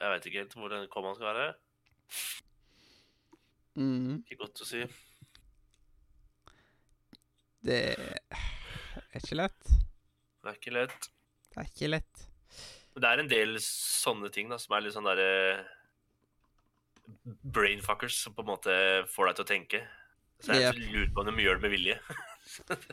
Jeg 0.00 0.10
veit 0.10 0.26
ikke 0.26 0.38
helt 0.38 0.54
hvor 0.54 0.68
den 0.68 0.88
kommaen 0.88 1.14
skal 1.16 1.26
være. 1.34 1.54
mhm. 3.76 4.24
Ikke 4.30 4.36
godt 4.44 4.60
å 4.60 4.66
si. 4.68 4.82
Det 7.62 7.80
er 7.96 9.20
ikke 9.20 9.36
lett. 9.38 9.70
Det 10.40 10.48
er 10.52 10.56
ikke 10.58 10.72
lett. 10.74 11.08
Det 11.50 11.60
er 11.60 11.68
ikke 11.68 11.90
lett. 11.90 12.22
Men 12.94 13.02
det 13.04 13.10
er 13.10 13.22
en 13.22 13.30
del 13.30 13.56
sånne 13.62 14.30
ting 14.34 14.48
da, 14.50 14.56
som 14.58 14.74
er 14.76 14.84
litt 14.86 14.94
sånn 14.96 15.06
derre 15.06 15.28
Brainfuckers 17.42 18.16
som 18.24 18.34
på 18.36 18.42
en 18.44 18.50
måte 18.52 18.74
får 19.10 19.30
deg 19.30 19.36
til 19.40 19.44
å 19.44 19.50
tenke. 19.50 19.80
Så 20.40 20.54
jeg 20.56 20.70
Yep. 20.70 20.78
lurer 20.94 21.10
på 21.14 21.20
om 21.24 21.26
de 21.36 21.42
gjør 21.44 21.58
det 21.58 21.62
med 21.66 21.74
vilje. 21.74 21.96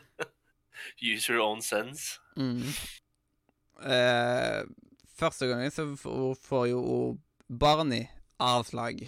Use 1.02 1.32
your 1.32 1.40
own 1.42 1.62
sense. 1.62 2.18
Mm. 2.36 2.62
Eh, 3.88 4.62
første 5.18 5.48
gangen 5.50 5.70
så 5.74 5.86
får 5.98 6.68
jo 6.72 6.82
Barney 7.48 8.04
avslag 8.38 9.00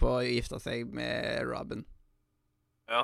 på 0.00 0.12
å 0.20 0.22
gifte 0.24 0.60
seg 0.62 0.86
med 0.96 1.42
Robin. 1.48 1.82
Ja. 2.88 3.02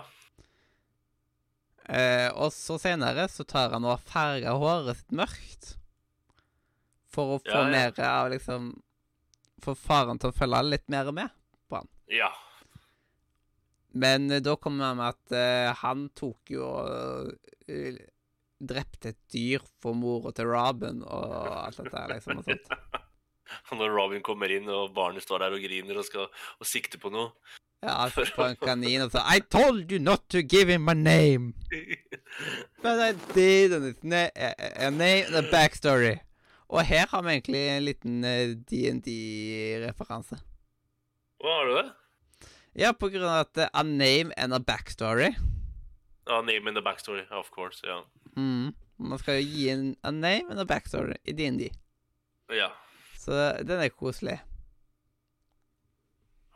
Eh, 1.89 2.29
og 2.35 2.51
så 2.55 2.79
senere 2.83 3.29
så 3.31 3.45
tar 3.47 3.71
han 3.77 3.85
og 3.87 4.01
farger 4.09 4.57
håret 4.59 4.99
sitt 4.99 5.15
mørkt. 5.15 5.75
For 7.15 7.37
å 7.37 7.39
få 7.41 7.53
Ja, 7.53 7.63
ja. 7.63 7.71
mer 7.73 8.01
av 8.05 8.31
liksom 8.35 8.73
Få 9.65 9.73
faren 9.79 10.19
til 10.21 10.29
å 10.31 10.35
følge 10.37 10.59
litt 10.67 10.85
mer 10.93 11.09
med. 11.17 11.31
på 11.71 11.79
han. 11.79 11.89
Ja. 12.13 12.29
Men 13.97 14.31
eh, 14.31 14.43
da 14.45 14.57
kommer 14.61 14.91
han 14.91 14.99
med 15.01 15.15
at 15.15 15.33
eh, 15.35 15.71
han 15.81 16.09
tok 16.15 16.53
jo 16.53 16.67
og 16.67 17.33
eh, 17.73 17.97
drepte 18.61 19.15
et 19.15 19.19
dyr 19.33 19.65
for 19.83 19.97
mora 19.97 20.31
til 20.37 20.47
Robin 20.53 21.01
og 21.03 21.33
alt 21.65 21.81
dette 21.81 21.97
her, 21.97 22.13
liksom. 22.15 22.43
Og 22.43 22.51
sånt. 22.51 22.71
Og 23.71 23.79
når 23.79 23.93
Robin 23.95 24.23
kommer 24.27 24.51
inn, 24.51 24.67
og 24.69 24.91
barnet 24.95 25.23
står 25.23 25.45
der 25.45 25.55
og 25.55 25.63
griner 25.63 25.99
og 26.01 26.05
skal 26.07 26.27
og 26.27 26.67
sikter 26.67 26.99
på 26.99 27.13
noe 27.15 27.31
Ja, 27.83 28.11
på 28.37 28.43
en 28.49 28.57
kanin 28.57 29.03
og 29.05 29.11
så 29.13 29.21
I 29.37 29.41
told 29.41 29.93
you 29.93 29.99
not 29.99 30.29
to 30.29 30.39
give 30.39 30.73
him 30.73 30.81
my 30.85 30.95
name. 30.95 31.53
But 32.83 33.01
I 33.01 33.13
did, 33.35 33.73
and 33.73 33.85
it's 33.85 34.03
na 34.03 34.29
a, 34.37 34.55
a 34.87 34.91
name 34.91 35.27
and 35.27 35.37
a 35.37 35.43
backstory. 35.53 36.17
Og 36.69 36.85
her 36.85 37.07
har 37.07 37.23
vi 37.23 37.29
egentlig 37.31 37.61
en 37.69 37.85
liten 37.85 38.25
eh, 38.25 38.57
DND-referanse. 38.71 40.39
Hva 41.41 41.53
har 41.59 41.69
du 41.69 41.75
det? 41.77 41.87
Ja, 42.83 42.91
på 42.93 43.09
grunn 43.09 43.25
av 43.29 43.45
at 43.45 43.61
eh, 43.63 43.71
a 43.73 43.83
name 43.83 44.35
and 44.37 44.55
a 44.55 44.59
backstory. 44.59 45.31
A 46.27 46.41
name 46.43 46.69
and 46.69 46.79
a 46.79 46.83
backstory, 46.83 47.23
of 47.31 47.51
course. 47.55 47.87
Ja. 47.87 48.01
Mm. 48.37 48.75
Man 48.99 49.19
skal 49.19 49.39
jo 49.39 49.47
gi 49.47 49.69
en 49.71 49.87
a 50.03 50.11
name 50.11 50.51
and 50.51 50.61
a 50.61 50.65
backstory 50.65 51.17
i 51.25 51.33
DND. 51.33 51.71
ja. 52.51 52.73
Så 53.19 53.33
den 53.67 53.81
er 53.83 53.89
koselig. 53.89 54.39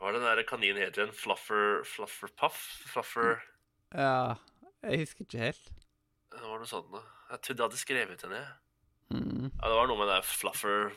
Hva 0.01 0.09
er 0.09 0.15
den 0.17 0.23
der 0.25 0.41
kaninen 0.49 0.81
heter 0.81 1.03
igjen? 1.03 1.13
Fluffer 1.13 1.83
Fluffer 1.85 2.31
Puff? 2.39 2.57
Fluffer 2.89 3.35
Ja, 3.93 4.33
jeg 4.81 5.03
husker 5.03 5.27
ikke 5.27 5.43
helt. 5.43 5.67
Det 6.31 6.41
var 6.41 6.57
noe 6.63 6.69
sånt 6.69 6.89
noe. 6.89 7.03
Jeg 7.29 7.41
trodde 7.45 7.61
jeg 7.61 7.67
hadde 7.69 7.81
skrevet 7.81 8.23
den 8.23 8.33
ned. 8.33 8.47
Mm. 9.11 9.49
Ja, 9.59 9.67
det 9.67 9.75
var 9.77 9.89
noe 9.91 9.99
med 9.99 10.09
det 10.09 10.21
fluffer 10.25 10.89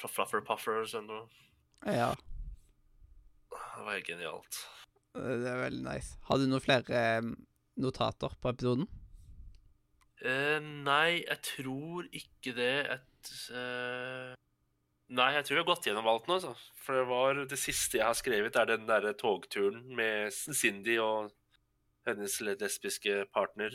Flufferpuffer 0.00 0.44
Fluffer 0.44 0.82
eller 0.82 1.06
noe. 1.08 1.24
Ja, 1.88 2.10
Det 3.50 3.84
var 3.86 3.94
helt 3.96 4.06
genialt. 4.10 4.58
det 5.16 5.48
er 5.48 5.62
veldig 5.64 5.84
nice. 5.86 6.18
Har 6.28 6.36
du 6.38 6.44
noen 6.50 6.60
flere 6.62 7.00
notater 7.80 8.34
på 8.42 8.52
episoden? 8.52 8.90
Eh, 10.20 10.58
nei, 10.60 11.22
jeg 11.24 11.38
tror 11.46 12.04
ikke 12.12 12.52
det. 12.58 12.74
Et, 12.98 13.30
eh, 13.56 14.34
Nei, 15.10 15.32
jeg 15.34 15.44
tror 15.46 15.56
vi 15.56 15.60
har 15.64 15.68
gått 15.72 15.86
gjennom 15.88 16.06
alt 16.06 16.28
nå. 16.30 16.36
Så. 16.42 16.52
For 16.84 17.00
det 17.00 17.06
var 17.10 17.40
det 17.50 17.58
siste 17.58 17.98
jeg 17.98 18.06
har 18.06 18.14
skrevet, 18.18 18.56
er 18.56 18.68
den 18.70 18.86
derre 18.86 19.10
togturen 19.18 19.82
med 19.98 20.30
Cindy 20.32 20.98
og 21.02 21.32
hennes 22.06 22.36
lesbiske 22.46 23.24
partner. 23.34 23.74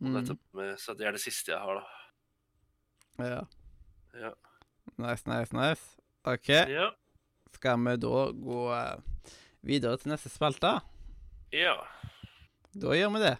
Mm. 0.00 0.22
med, 0.56 0.78
så 0.80 0.94
det 0.96 1.06
er 1.08 1.12
det 1.12 1.20
siste 1.20 1.52
jeg 1.52 1.60
har, 1.60 1.82
da. 1.82 3.24
Ja. 3.26 3.40
Ja. 4.16 4.30
Nice, 4.96 5.26
nice, 5.28 5.52
nice. 5.52 5.82
OK, 6.24 6.48
Ja. 6.48 6.90
skal 7.52 7.76
vi 7.84 7.96
da 8.00 8.22
gå 8.32 8.60
eh, 8.72 9.34
videre 9.62 9.98
til 9.98 10.12
neste 10.14 10.30
spalte? 10.32 10.78
ja. 11.52 11.74
Da 12.72 12.94
gjør 12.94 13.10
vi 13.16 13.20
det. 13.24 13.36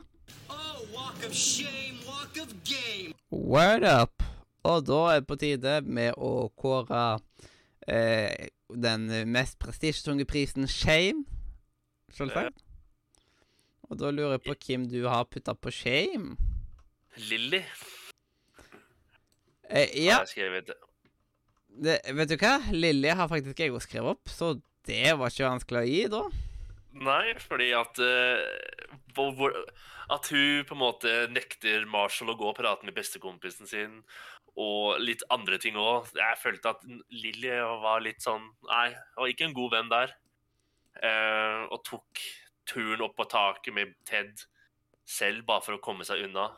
Oh, 0.50 0.80
walk 0.92 1.23
of 1.25 1.32
shame, 1.32 1.97
walk 2.04 2.35
of 2.42 2.50
game. 2.66 3.14
Word 3.30 3.85
up! 3.87 4.19
Og 4.68 4.84
da 4.88 5.00
er 5.12 5.20
det 5.20 5.28
på 5.30 5.38
tide 5.40 5.76
med 5.86 6.18
å 6.20 6.50
kåre 6.58 7.04
eh, 7.88 8.50
den 8.70 9.08
mest 9.32 9.58
prestisjetunge 9.62 10.26
prisen 10.28 10.68
Shame, 10.68 11.24
selvsagt. 12.14 12.60
Og 13.90 13.98
da 13.98 14.12
lurer 14.14 14.36
jeg 14.36 14.44
på 14.46 14.58
hvem 14.66 14.84
du 14.90 15.00
har 15.08 15.26
putta 15.30 15.56
på 15.56 15.72
Shame. 15.74 16.36
Lilly 17.30 17.64
Eh, 19.70 20.04
ja, 20.04 20.18
det, 21.68 22.00
vet 22.12 22.30
du 22.32 22.36
hva? 22.40 22.56
Lilly 22.74 23.12
har 23.14 23.28
faktisk 23.30 23.60
jeg 23.62 23.70
òg 23.70 23.84
skrevet 23.84 24.16
opp, 24.16 24.30
så 24.30 24.56
det 24.88 25.12
var 25.14 25.30
ikke 25.30 25.46
vanskelig 25.46 25.80
å 25.80 25.86
gi, 25.86 26.00
da. 26.10 26.22
Nei, 27.06 27.36
fordi 27.38 27.68
at 27.78 28.00
uh, 28.02 28.40
At 30.10 30.26
hun 30.32 30.64
på 30.66 30.74
en 30.74 30.80
måte 30.80 31.12
nekter 31.30 31.84
Marshall 31.86 32.32
å 32.32 32.38
gå 32.40 32.48
og 32.50 32.56
prate 32.58 32.82
med 32.82 32.96
bestekompisen 32.96 33.70
sin, 33.70 34.00
og 34.57 35.00
litt 35.00 35.23
andre 35.30 35.59
ting 35.62 35.76
òg. 35.78 36.11
Jeg 36.16 36.38
følte 36.42 36.73
at 36.75 36.83
Lilly 37.11 37.52
var 37.83 38.00
litt 38.04 38.21
sånn 38.25 38.49
Nei, 38.66 38.88
var 39.16 39.30
ikke 39.30 39.47
en 39.49 39.54
god 39.57 39.71
venn 39.76 39.88
der. 39.92 40.14
Eh, 41.02 41.62
og 41.71 41.85
tok 41.87 42.23
turen 42.66 43.02
opp 43.07 43.16
på 43.16 43.28
taket 43.30 43.75
med 43.75 43.95
Ted 44.09 44.42
selv, 45.07 45.45
bare 45.47 45.62
for 45.64 45.75
å 45.78 45.83
komme 45.83 46.04
seg 46.07 46.25
unna. 46.26 46.49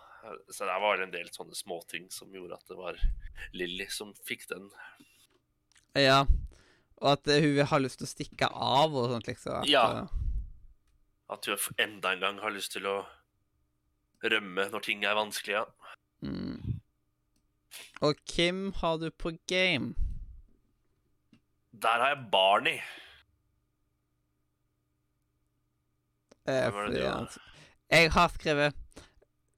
Så 0.53 0.65
der 0.69 0.79
var 0.81 0.97
det 0.97 1.09
en 1.09 1.15
del 1.15 1.31
sånne 1.35 1.57
småting 1.59 2.09
som 2.15 2.31
gjorde 2.33 2.55
at 2.59 2.69
det 2.71 2.77
var 2.79 2.99
Lilly 3.59 3.87
som 3.91 4.13
fikk 4.27 4.47
den. 4.53 4.69
Ja. 5.99 6.23
Og 7.03 7.09
at 7.17 7.27
hun 7.43 7.59
har 7.67 7.83
lyst 7.83 7.99
til 8.01 8.07
å 8.07 8.13
stikke 8.13 8.49
av 8.53 8.95
og 8.95 9.09
sånt, 9.11 9.27
liksom. 9.27 9.57
At, 9.63 9.69
Ja. 9.69 9.87
eh, 10.03 10.07
At 11.33 11.47
hun 11.47 11.59
enda 11.79 12.13
en 12.13 12.21
gang 12.21 12.39
har 12.39 12.51
lyst 12.55 12.73
til 12.77 12.87
å 12.87 13.01
rømme 14.23 14.69
når 14.71 14.83
ting 14.87 15.05
er 15.05 15.15
vanskelige. 15.19 15.65
mm. 16.23 16.52
Og 18.01 18.19
hvem 18.35 18.73
har 18.81 18.99
du 19.03 19.11
på 19.11 19.33
game? 19.49 19.95
Der 21.73 22.03
har 22.03 22.15
jeg 22.15 22.29
Barney. 22.33 22.79
Eh, 26.47 26.69
Hvem 26.71 26.79
er 26.83 26.91
det 26.91 27.01
du 27.01 27.07
har? 27.07 27.39
Jeg 27.93 28.11
har 28.13 28.29
skrevet 28.35 28.75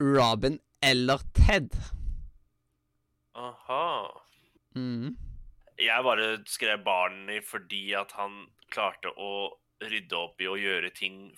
Robin 0.00 0.58
eller 0.82 1.22
Ted. 1.34 1.70
Aha. 3.34 4.06
Mm. 4.76 5.16
Jeg 5.78 6.06
bare 6.06 6.26
skrev 6.46 6.84
Barney 6.84 7.40
fordi 7.42 7.92
at 7.98 8.12
han 8.18 8.44
klarte 8.70 9.10
å 9.16 9.30
rydde 9.84 10.18
opp 10.18 10.42
i 10.42 10.50
å 10.50 10.58
gjøre 10.58 10.92
ting 10.94 11.32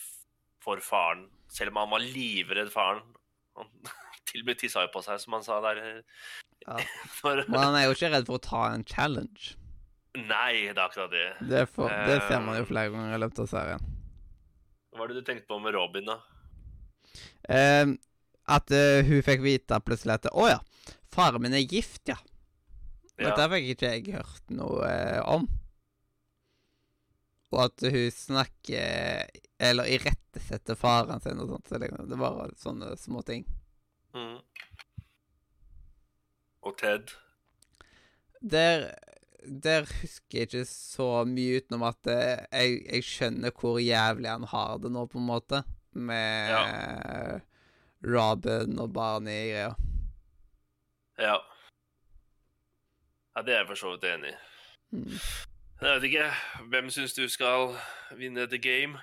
for 0.65 0.83
faren. 0.85 1.29
Selv 1.53 1.73
om 1.73 1.81
han 1.85 1.95
var 1.95 2.05
livredd 2.05 2.73
faren. 2.75 3.05
Han 3.57 3.71
til 4.29 4.43
og 4.43 4.51
med 4.51 4.59
tissa 4.61 4.83
jo 4.85 4.93
på 4.93 5.05
seg, 5.07 5.21
som 5.23 5.39
han 5.39 5.47
sa 5.47 5.61
der. 5.65 6.03
Ja. 6.67 6.81
For, 7.21 7.45
Men 7.49 7.61
han 7.63 7.77
er 7.79 7.87
jo 7.87 7.95
ikke 7.97 8.11
redd 8.13 8.27
for 8.29 8.41
å 8.41 8.43
ta 8.43 8.63
en 8.75 8.85
challenge. 8.89 9.55
Nei, 10.17 10.73
det 10.73 10.79
er 10.79 10.85
akkurat 10.87 11.13
det. 11.13 11.27
Det, 11.51 11.67
for, 11.69 11.93
det 12.09 12.17
ser 12.25 12.41
man 12.41 12.57
jo 12.57 12.65
Eh. 12.65 12.69
flere 12.71 12.93
ganger 12.95 13.15
i 13.15 13.21
løpet 13.21 13.43
av 13.45 13.49
serien. 13.51 13.83
Hva 14.91 15.03
var 15.03 15.13
det 15.13 15.19
du 15.21 15.27
tenkte 15.29 15.47
på 15.51 15.59
med 15.61 15.77
Robin, 15.77 16.09
da? 16.09 16.17
Eh, 17.53 17.91
at 18.57 18.73
uh, 18.73 19.03
hun 19.05 19.23
fikk 19.27 19.43
vite 19.45 19.79
plutselig 19.85 20.17
at 20.17 20.29
Å 20.33 20.47
ja, 20.49 20.59
faren 21.13 21.43
min 21.45 21.55
er 21.57 21.65
gift, 21.67 22.03
ja. 22.09 22.17
Ja. 23.17 23.31
Dette 23.31 23.49
fikk 23.53 23.71
ikke 23.75 23.93
jeg 23.93 24.17
hørt 24.17 24.51
noe 24.57 24.89
eh, 24.89 25.21
om. 25.25 25.47
Og 27.55 27.61
at 27.69 27.85
hun 27.87 28.11
snakker 28.13 29.31
Eller 29.57 29.89
irettesetter 29.89 30.77
faren 30.77 31.23
sin 31.25 31.41
og 31.41 31.55
sånt. 31.55 31.69
Så 31.71 31.79
det, 31.81 31.93
det 32.11 32.19
var 32.21 32.51
sånne 32.61 32.91
småting. 33.01 33.47
Mm. 34.17 34.41
Og 36.67 36.75
Ted. 36.81 37.15
Der, 38.43 38.89
der 39.47 39.87
husker 39.87 40.39
jeg 40.41 40.49
ikke 40.49 40.65
så 40.69 41.25
mye 41.29 41.61
utenom 41.61 41.87
at 41.87 42.11
eh, 42.11 42.43
jeg, 42.51 42.81
jeg 42.91 43.07
skjønner 43.07 43.55
hvor 43.55 43.79
jævlig 43.79 44.31
han 44.33 44.47
har 44.51 44.79
det 44.83 44.91
nå, 44.93 45.07
på 45.11 45.23
en 45.23 45.29
måte. 45.31 45.63
Med 45.97 47.41
Robin 48.05 48.79
og 48.83 48.91
Barney-greia. 48.93 49.71
Ja. 51.19 51.37
Ja, 53.37 53.43
det 53.43 53.55
er 53.55 53.63
jeg 53.63 53.69
for 53.71 53.81
så 53.81 53.95
vidt 53.95 54.05
enig 54.11 54.35
i. 54.35 54.37
Mm. 54.97 55.21
Jeg 55.81 55.95
vet 55.95 56.05
ikke. 56.09 56.27
Hvem 56.73 56.91
syns 56.91 57.15
du 57.17 57.29
skal 57.29 57.75
vinne 58.17 58.47
the 58.51 58.59
game? 58.59 59.01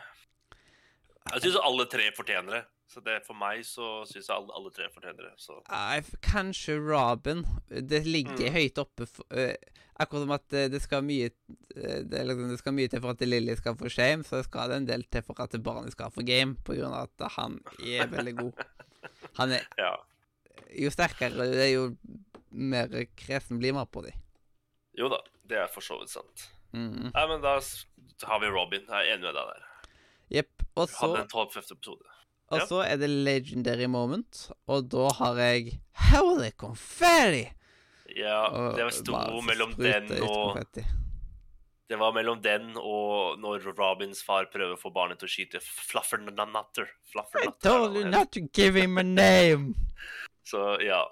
Jeg 1.34 1.41
syns 1.41 1.60
alle 1.63 1.86
tre 1.89 2.12
fortjener 2.17 2.60
det. 2.60 2.63
Så 2.91 3.01
det, 3.01 3.21
for 3.25 3.33
meg 3.37 3.63
så 3.65 4.03
syns 4.05 4.27
jeg 4.27 4.35
alle, 4.35 4.53
alle 4.53 4.71
tre 4.75 4.89
fortjener 4.93 5.29
det. 5.29 5.35
Så 5.41 5.61
Uh, 5.69 6.11
kanskje 6.21 6.75
Robin. 6.77 7.45
Det 7.69 8.03
ligger 8.05 8.49
Mm. 8.49 8.53
høyt 8.53 8.77
oppe 8.83 9.07
for, 9.09 9.25
uh, 9.33 9.55
Akkurat 10.01 10.23
som 10.23 10.31
at 10.33 10.53
eh, 10.57 10.69
det 10.73 10.79
skal 10.81 11.03
mye 11.05 11.27
eh, 11.29 11.99
det, 12.01 12.23
liksom, 12.25 12.47
det 12.49 12.57
skal 12.57 12.73
mye 12.73 12.89
til 12.89 13.01
for 13.03 13.13
at 13.13 13.21
Lilly 13.27 13.53
skal 13.59 13.75
få 13.77 13.91
shame, 13.93 14.25
så 14.25 14.39
skal 14.43 14.71
det 14.71 14.79
en 14.79 14.87
del 14.87 15.03
til 15.05 15.21
for 15.21 15.37
at 15.43 15.53
barnet 15.63 15.93
skal 15.93 16.09
få 16.11 16.23
game, 16.25 16.55
på 16.65 16.73
grunn 16.73 16.95
av 16.97 17.11
at 17.11 17.27
han 17.35 17.59
er 17.77 18.09
veldig 18.09 18.33
god. 18.39 18.63
Han 19.39 19.53
er 19.53 19.67
ja. 19.77 19.91
Jo 20.73 20.89
sterkere 20.93 21.45
det 21.51 21.61
er, 21.61 21.69
jo 21.75 21.83
mer 22.49 22.89
kresen 23.17 23.59
blir 23.61 23.73
man 23.77 23.85
på 23.85 24.01
dem. 24.05 24.17
Jo 24.97 25.09
da, 25.13 25.19
det 25.49 25.57
er 25.61 25.69
for 25.71 25.85
så 25.85 25.99
vidt 26.01 26.09
sant. 26.13 26.47
Mm. 26.73 27.11
Nei, 27.13 27.25
men 27.29 27.41
da 27.45 27.59
har 27.59 28.41
vi 28.41 28.49
Robin. 28.49 28.85
Jeg 28.89 28.97
er 28.97 29.13
enig 29.13 29.27
med 29.27 29.37
deg 29.37 29.51
der. 29.53 29.91
Jepp. 30.39 30.65
Og 30.73 30.89
så 30.89 31.05
hadde 31.05 31.23
en 31.27 31.31
tolvføfte 31.33 31.77
episode. 31.77 32.12
Og 32.51 32.60
Ja. 32.60 32.65
så 32.67 32.82
er 32.84 32.97
det 32.97 33.10
legendary 33.10 33.86
moment, 33.88 34.51
og 34.67 34.89
da 34.89 35.08
har 35.17 35.36
jeg 35.36 35.79
Holy 36.12 36.51
confetti! 36.51 37.47
Ja, 38.15 38.47
Og 38.51 38.75
det 38.77 38.93
sto 38.93 39.41
mellom 39.41 39.73
den 39.75 40.12
og. 40.21 40.60
Det 41.89 41.97
var 41.99 42.13
mellom 42.13 42.41
den 42.41 42.75
og 42.77 43.39
når 43.39 43.65
Robins 43.77 44.21
far 44.23 44.45
prøver 44.51 44.75
å 44.75 44.79
få 44.79 44.91
barnet 44.93 45.19
til 45.19 45.27
å 45.27 45.32
skyte 45.34 45.60
Fluffernutter. 45.62 46.88
I 47.43 47.51
told 47.62 47.95
you 47.97 48.06
not 48.10 48.32
to 48.32 48.41
give 48.53 48.75
him 48.75 48.97
a 48.97 49.03
name! 49.03 49.73
Så 50.43 50.77
ja. 50.84 51.03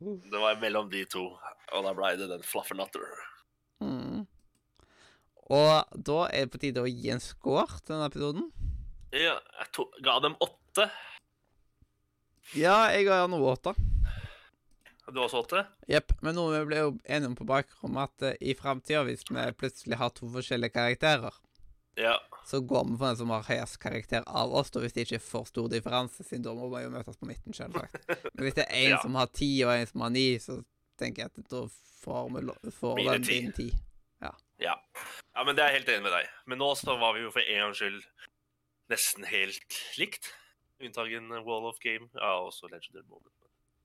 Det 0.00 0.40
var 0.40 0.56
mellom 0.60 0.88
de 0.90 1.04
to, 1.04 1.26
og 1.72 1.84
da 1.84 1.92
ble 1.92 2.16
det 2.16 2.28
den 2.30 2.42
Fluffernutter. 2.42 3.04
Mm. 3.84 4.26
Og 5.50 5.84
da 6.06 6.18
er 6.30 6.46
det 6.46 6.52
på 6.54 6.60
tide 6.62 6.80
å 6.84 6.88
gi 6.88 7.10
en 7.12 7.20
score 7.20 7.66
til 7.82 7.94
denne 7.96 8.06
episoden. 8.08 8.46
Ja, 9.12 9.36
jeg 9.58 9.72
to 9.76 9.88
ga 10.04 10.18
dem 10.24 10.36
åtte. 10.40 10.56
Ja, 12.54 12.90
jeg 12.92 13.06
har 13.08 13.28
nå 13.30 13.38
åtte. 13.46 13.74
Du 15.10 15.18
har 15.18 15.26
også 15.26 15.40
åtte? 15.42 15.64
Jepp. 15.90 16.12
Men 16.22 16.36
nå 16.38 16.44
vi 16.52 16.60
ble 16.68 16.80
jo 16.84 16.90
enige 17.04 17.30
om 17.32 17.36
på 17.38 17.46
bakrommet, 17.48 18.10
at 18.10 18.26
eh, 18.28 18.36
i 18.50 18.54
framtida, 18.58 19.02
hvis 19.06 19.24
vi 19.30 19.46
plutselig 19.58 19.98
har 19.98 20.12
to 20.14 20.28
forskjellige 20.30 20.74
karakterer, 20.76 21.34
Ja. 21.98 22.14
så 22.46 22.60
går 22.62 22.84
vi 22.88 22.96
for 22.96 23.06
den 23.10 23.16
som 23.18 23.30
har 23.34 23.42
høyest 23.48 23.80
karakter 23.82 24.22
av 24.26 24.52
oss, 24.54 24.70
da 24.70 24.80
hvis 24.80 24.92
det 24.94 25.02
ikke 25.08 25.18
er 25.18 25.24
for 25.26 25.44
stor 25.50 25.66
differanse, 25.68 26.22
siden 26.24 26.42
da 26.46 26.54
må 26.54 26.68
vi 26.70 26.84
jo 26.84 26.90
møtes 26.94 27.18
på 27.18 27.26
midten, 27.26 27.52
selvsagt. 27.56 27.98
Men 28.34 28.44
hvis 28.46 28.54
det 28.54 28.66
er 28.68 28.76
en 28.84 28.90
Ja. 28.94 29.00
som 29.02 29.14
har 29.18 29.26
ti, 29.26 29.50
og 29.64 29.72
en 29.74 29.86
som 29.86 30.00
har 30.06 30.10
ni, 30.10 30.38
så 30.38 30.60
tenker 30.98 31.22
jeg 31.26 31.32
at 31.34 31.48
da 31.50 31.64
får 32.04 32.30
vi 32.36 32.40
lo- 32.46 32.70
får 32.70 32.94
Mine 32.96 33.12
den 33.18 33.22
ti. 33.24 33.40
din 33.40 33.52
ti. 33.52 33.70
ja. 34.22 34.30
Ja, 34.60 35.44
men 35.44 35.56
det 35.56 35.62
er 35.64 35.72
jeg 35.72 35.80
helt 35.82 35.88
enig 35.88 36.02
med 36.02 36.12
deg. 36.12 36.28
Men 36.46 36.58
nå 36.58 36.74
så 36.76 36.98
var 37.00 37.14
vi 37.14 37.22
jo 37.22 37.30
for 37.30 37.40
en 37.40 37.60
gangs 37.66 37.78
skyld 37.78 38.02
nesten 38.90 39.24
helt 39.24 39.76
likt. 39.98 40.32
Unntagen 40.80 41.30
Wall 41.46 41.66
of 41.68 41.78
Game. 41.82 42.08
Ja, 42.14 42.32
også 42.46 42.68
Legendary 42.72 43.04
Moment. 43.08 43.34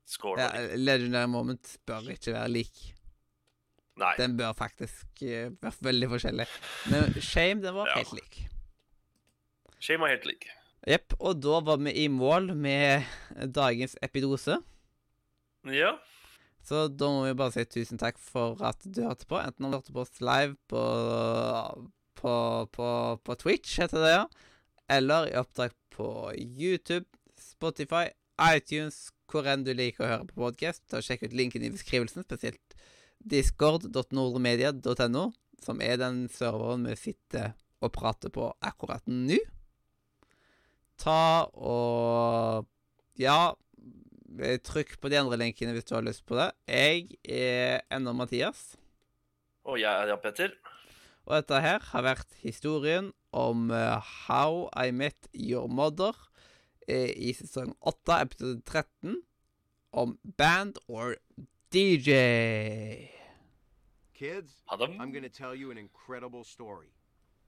Score 0.06 0.40
Ja. 0.42 0.76
Legendary 0.76 1.28
Moment 1.28 1.78
bør 1.86 2.10
ikke 2.14 2.34
være 2.36 2.50
lik. 2.52 2.84
Nei. 3.98 4.12
Den 4.20 4.36
bør 4.38 4.52
faktisk 4.54 5.06
uh, 5.24 5.54
være 5.64 5.74
veldig 5.88 6.10
forskjellig. 6.12 6.46
Men 6.92 7.14
Shame, 7.24 7.62
den 7.64 7.76
var 7.76 7.88
Ja. 7.88 7.98
helt 8.02 8.14
lik. 8.14 8.42
Shame 9.80 10.00
var 10.04 10.10
helt 10.16 10.26
lik. 10.28 10.48
Jepp. 10.88 11.16
Og 11.20 11.40
da 11.42 11.60
var 11.66 11.78
vi 11.82 11.94
i 12.04 12.08
mål 12.08 12.52
med 12.56 13.04
dagens 13.56 13.96
epidose. 14.04 14.60
Ja. 15.66 15.96
Så 16.66 16.88
da 16.90 17.08
må 17.10 17.26
vi 17.28 17.34
bare 17.38 17.52
si 17.54 17.64
tusen 17.66 17.98
takk 18.02 18.18
for 18.22 18.58
at 18.66 18.82
du 18.86 19.02
hørte 19.06 19.26
på. 19.30 19.38
Enten 19.42 19.66
om 19.66 19.72
du 19.72 19.78
hørte 19.78 19.94
på 19.94 20.02
oss 20.04 20.20
live 20.22 20.56
på, 20.70 20.82
på, 22.20 22.34
på, 22.74 22.88
på 23.24 23.36
Twitch, 23.42 23.80
heter 23.82 24.02
det, 24.04 24.12
ja. 24.16 24.26
Eller 24.88 25.32
i 25.32 25.38
opptak 25.40 25.74
på 25.90 26.34
YouTube, 26.38 27.06
Spotify, 27.40 28.10
iTunes, 28.42 29.12
hvor 29.32 29.48
enn 29.50 29.64
du 29.66 29.74
liker 29.74 30.04
å 30.06 30.10
høre 30.12 30.28
på 30.30 30.38
podkast. 30.44 30.84
Sjekk 31.02 31.24
ut 31.26 31.34
linken 31.38 31.64
i 31.66 31.72
beskrivelsen, 31.74 32.24
spesielt 32.28 32.76
discord.nordremedia.no, 33.26 35.24
som 35.66 35.82
er 35.82 35.98
den 36.02 36.30
serveren 36.30 36.86
vi 36.92 36.96
sitter 37.00 37.56
og 37.82 37.94
prater 37.96 38.30
på 38.34 38.54
akkurat 38.62 39.04
nå. 39.10 39.40
Ta 41.02 41.50
og 41.52 42.66
Ja, 43.20 43.56
trykk 44.68 45.00
på 45.00 45.08
de 45.10 45.18
andre 45.18 45.38
linkene 45.40 45.72
hvis 45.74 45.88
du 45.88 45.96
har 45.96 46.04
lyst 46.06 46.26
på 46.28 46.36
det. 46.38 46.50
Jeg 46.68 47.16
er 47.24 47.82
ennå 47.96 48.12
Mathias. 48.14 48.76
Og 49.66 49.80
jeg 49.80 49.90
er 49.90 50.12
Jan 50.12 50.22
Petter. 50.22 50.52
Og 51.26 51.40
dette 51.40 51.62
her 51.64 51.80
har 51.90 52.04
vært 52.06 52.36
historien 52.44 53.10
om 53.36 53.70
uh, 53.72 54.00
How 54.28 54.70
I 54.72 54.92
Met 54.92 55.28
Your 55.32 55.68
Mother 55.68 56.16
uh, 56.88 57.12
i 57.12 57.34
sesong 57.36 57.76
8, 57.84 58.22
episode 58.22 58.64
13, 58.64 59.22
om 59.92 60.18
band 60.24 60.80
or 60.88 61.18
DJ. 61.70 63.10
Kids, 64.14 64.64
I'm 64.70 65.12
gonna 65.12 65.28
tell 65.28 65.54
you 65.54 65.72
an 65.72 65.78
incredible 65.78 66.44
story. 66.46 66.94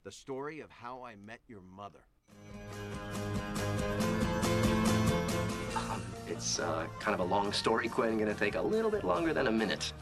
The 0.04 0.12
story 0.12 0.60
of 0.60 0.69
how 0.69 1.06
I 1.06 1.15
met 1.15 1.39
your 1.47 1.62
mother. 1.62 2.04
Um, 5.76 6.02
it's 6.28 6.60
uh, 6.60 6.88
kind 7.00 7.13
of 7.13 7.21
a 7.21 7.30
long 7.30 7.54
story, 7.54 7.88
Quinn. 7.88 8.17
Gonna 8.17 8.34
take 8.34 8.56
a 8.56 8.62
little 8.62 8.91
bit 8.91 9.06
longer 9.06 9.34
than 9.34 9.47
a 9.47 9.52
minute. 9.52 9.93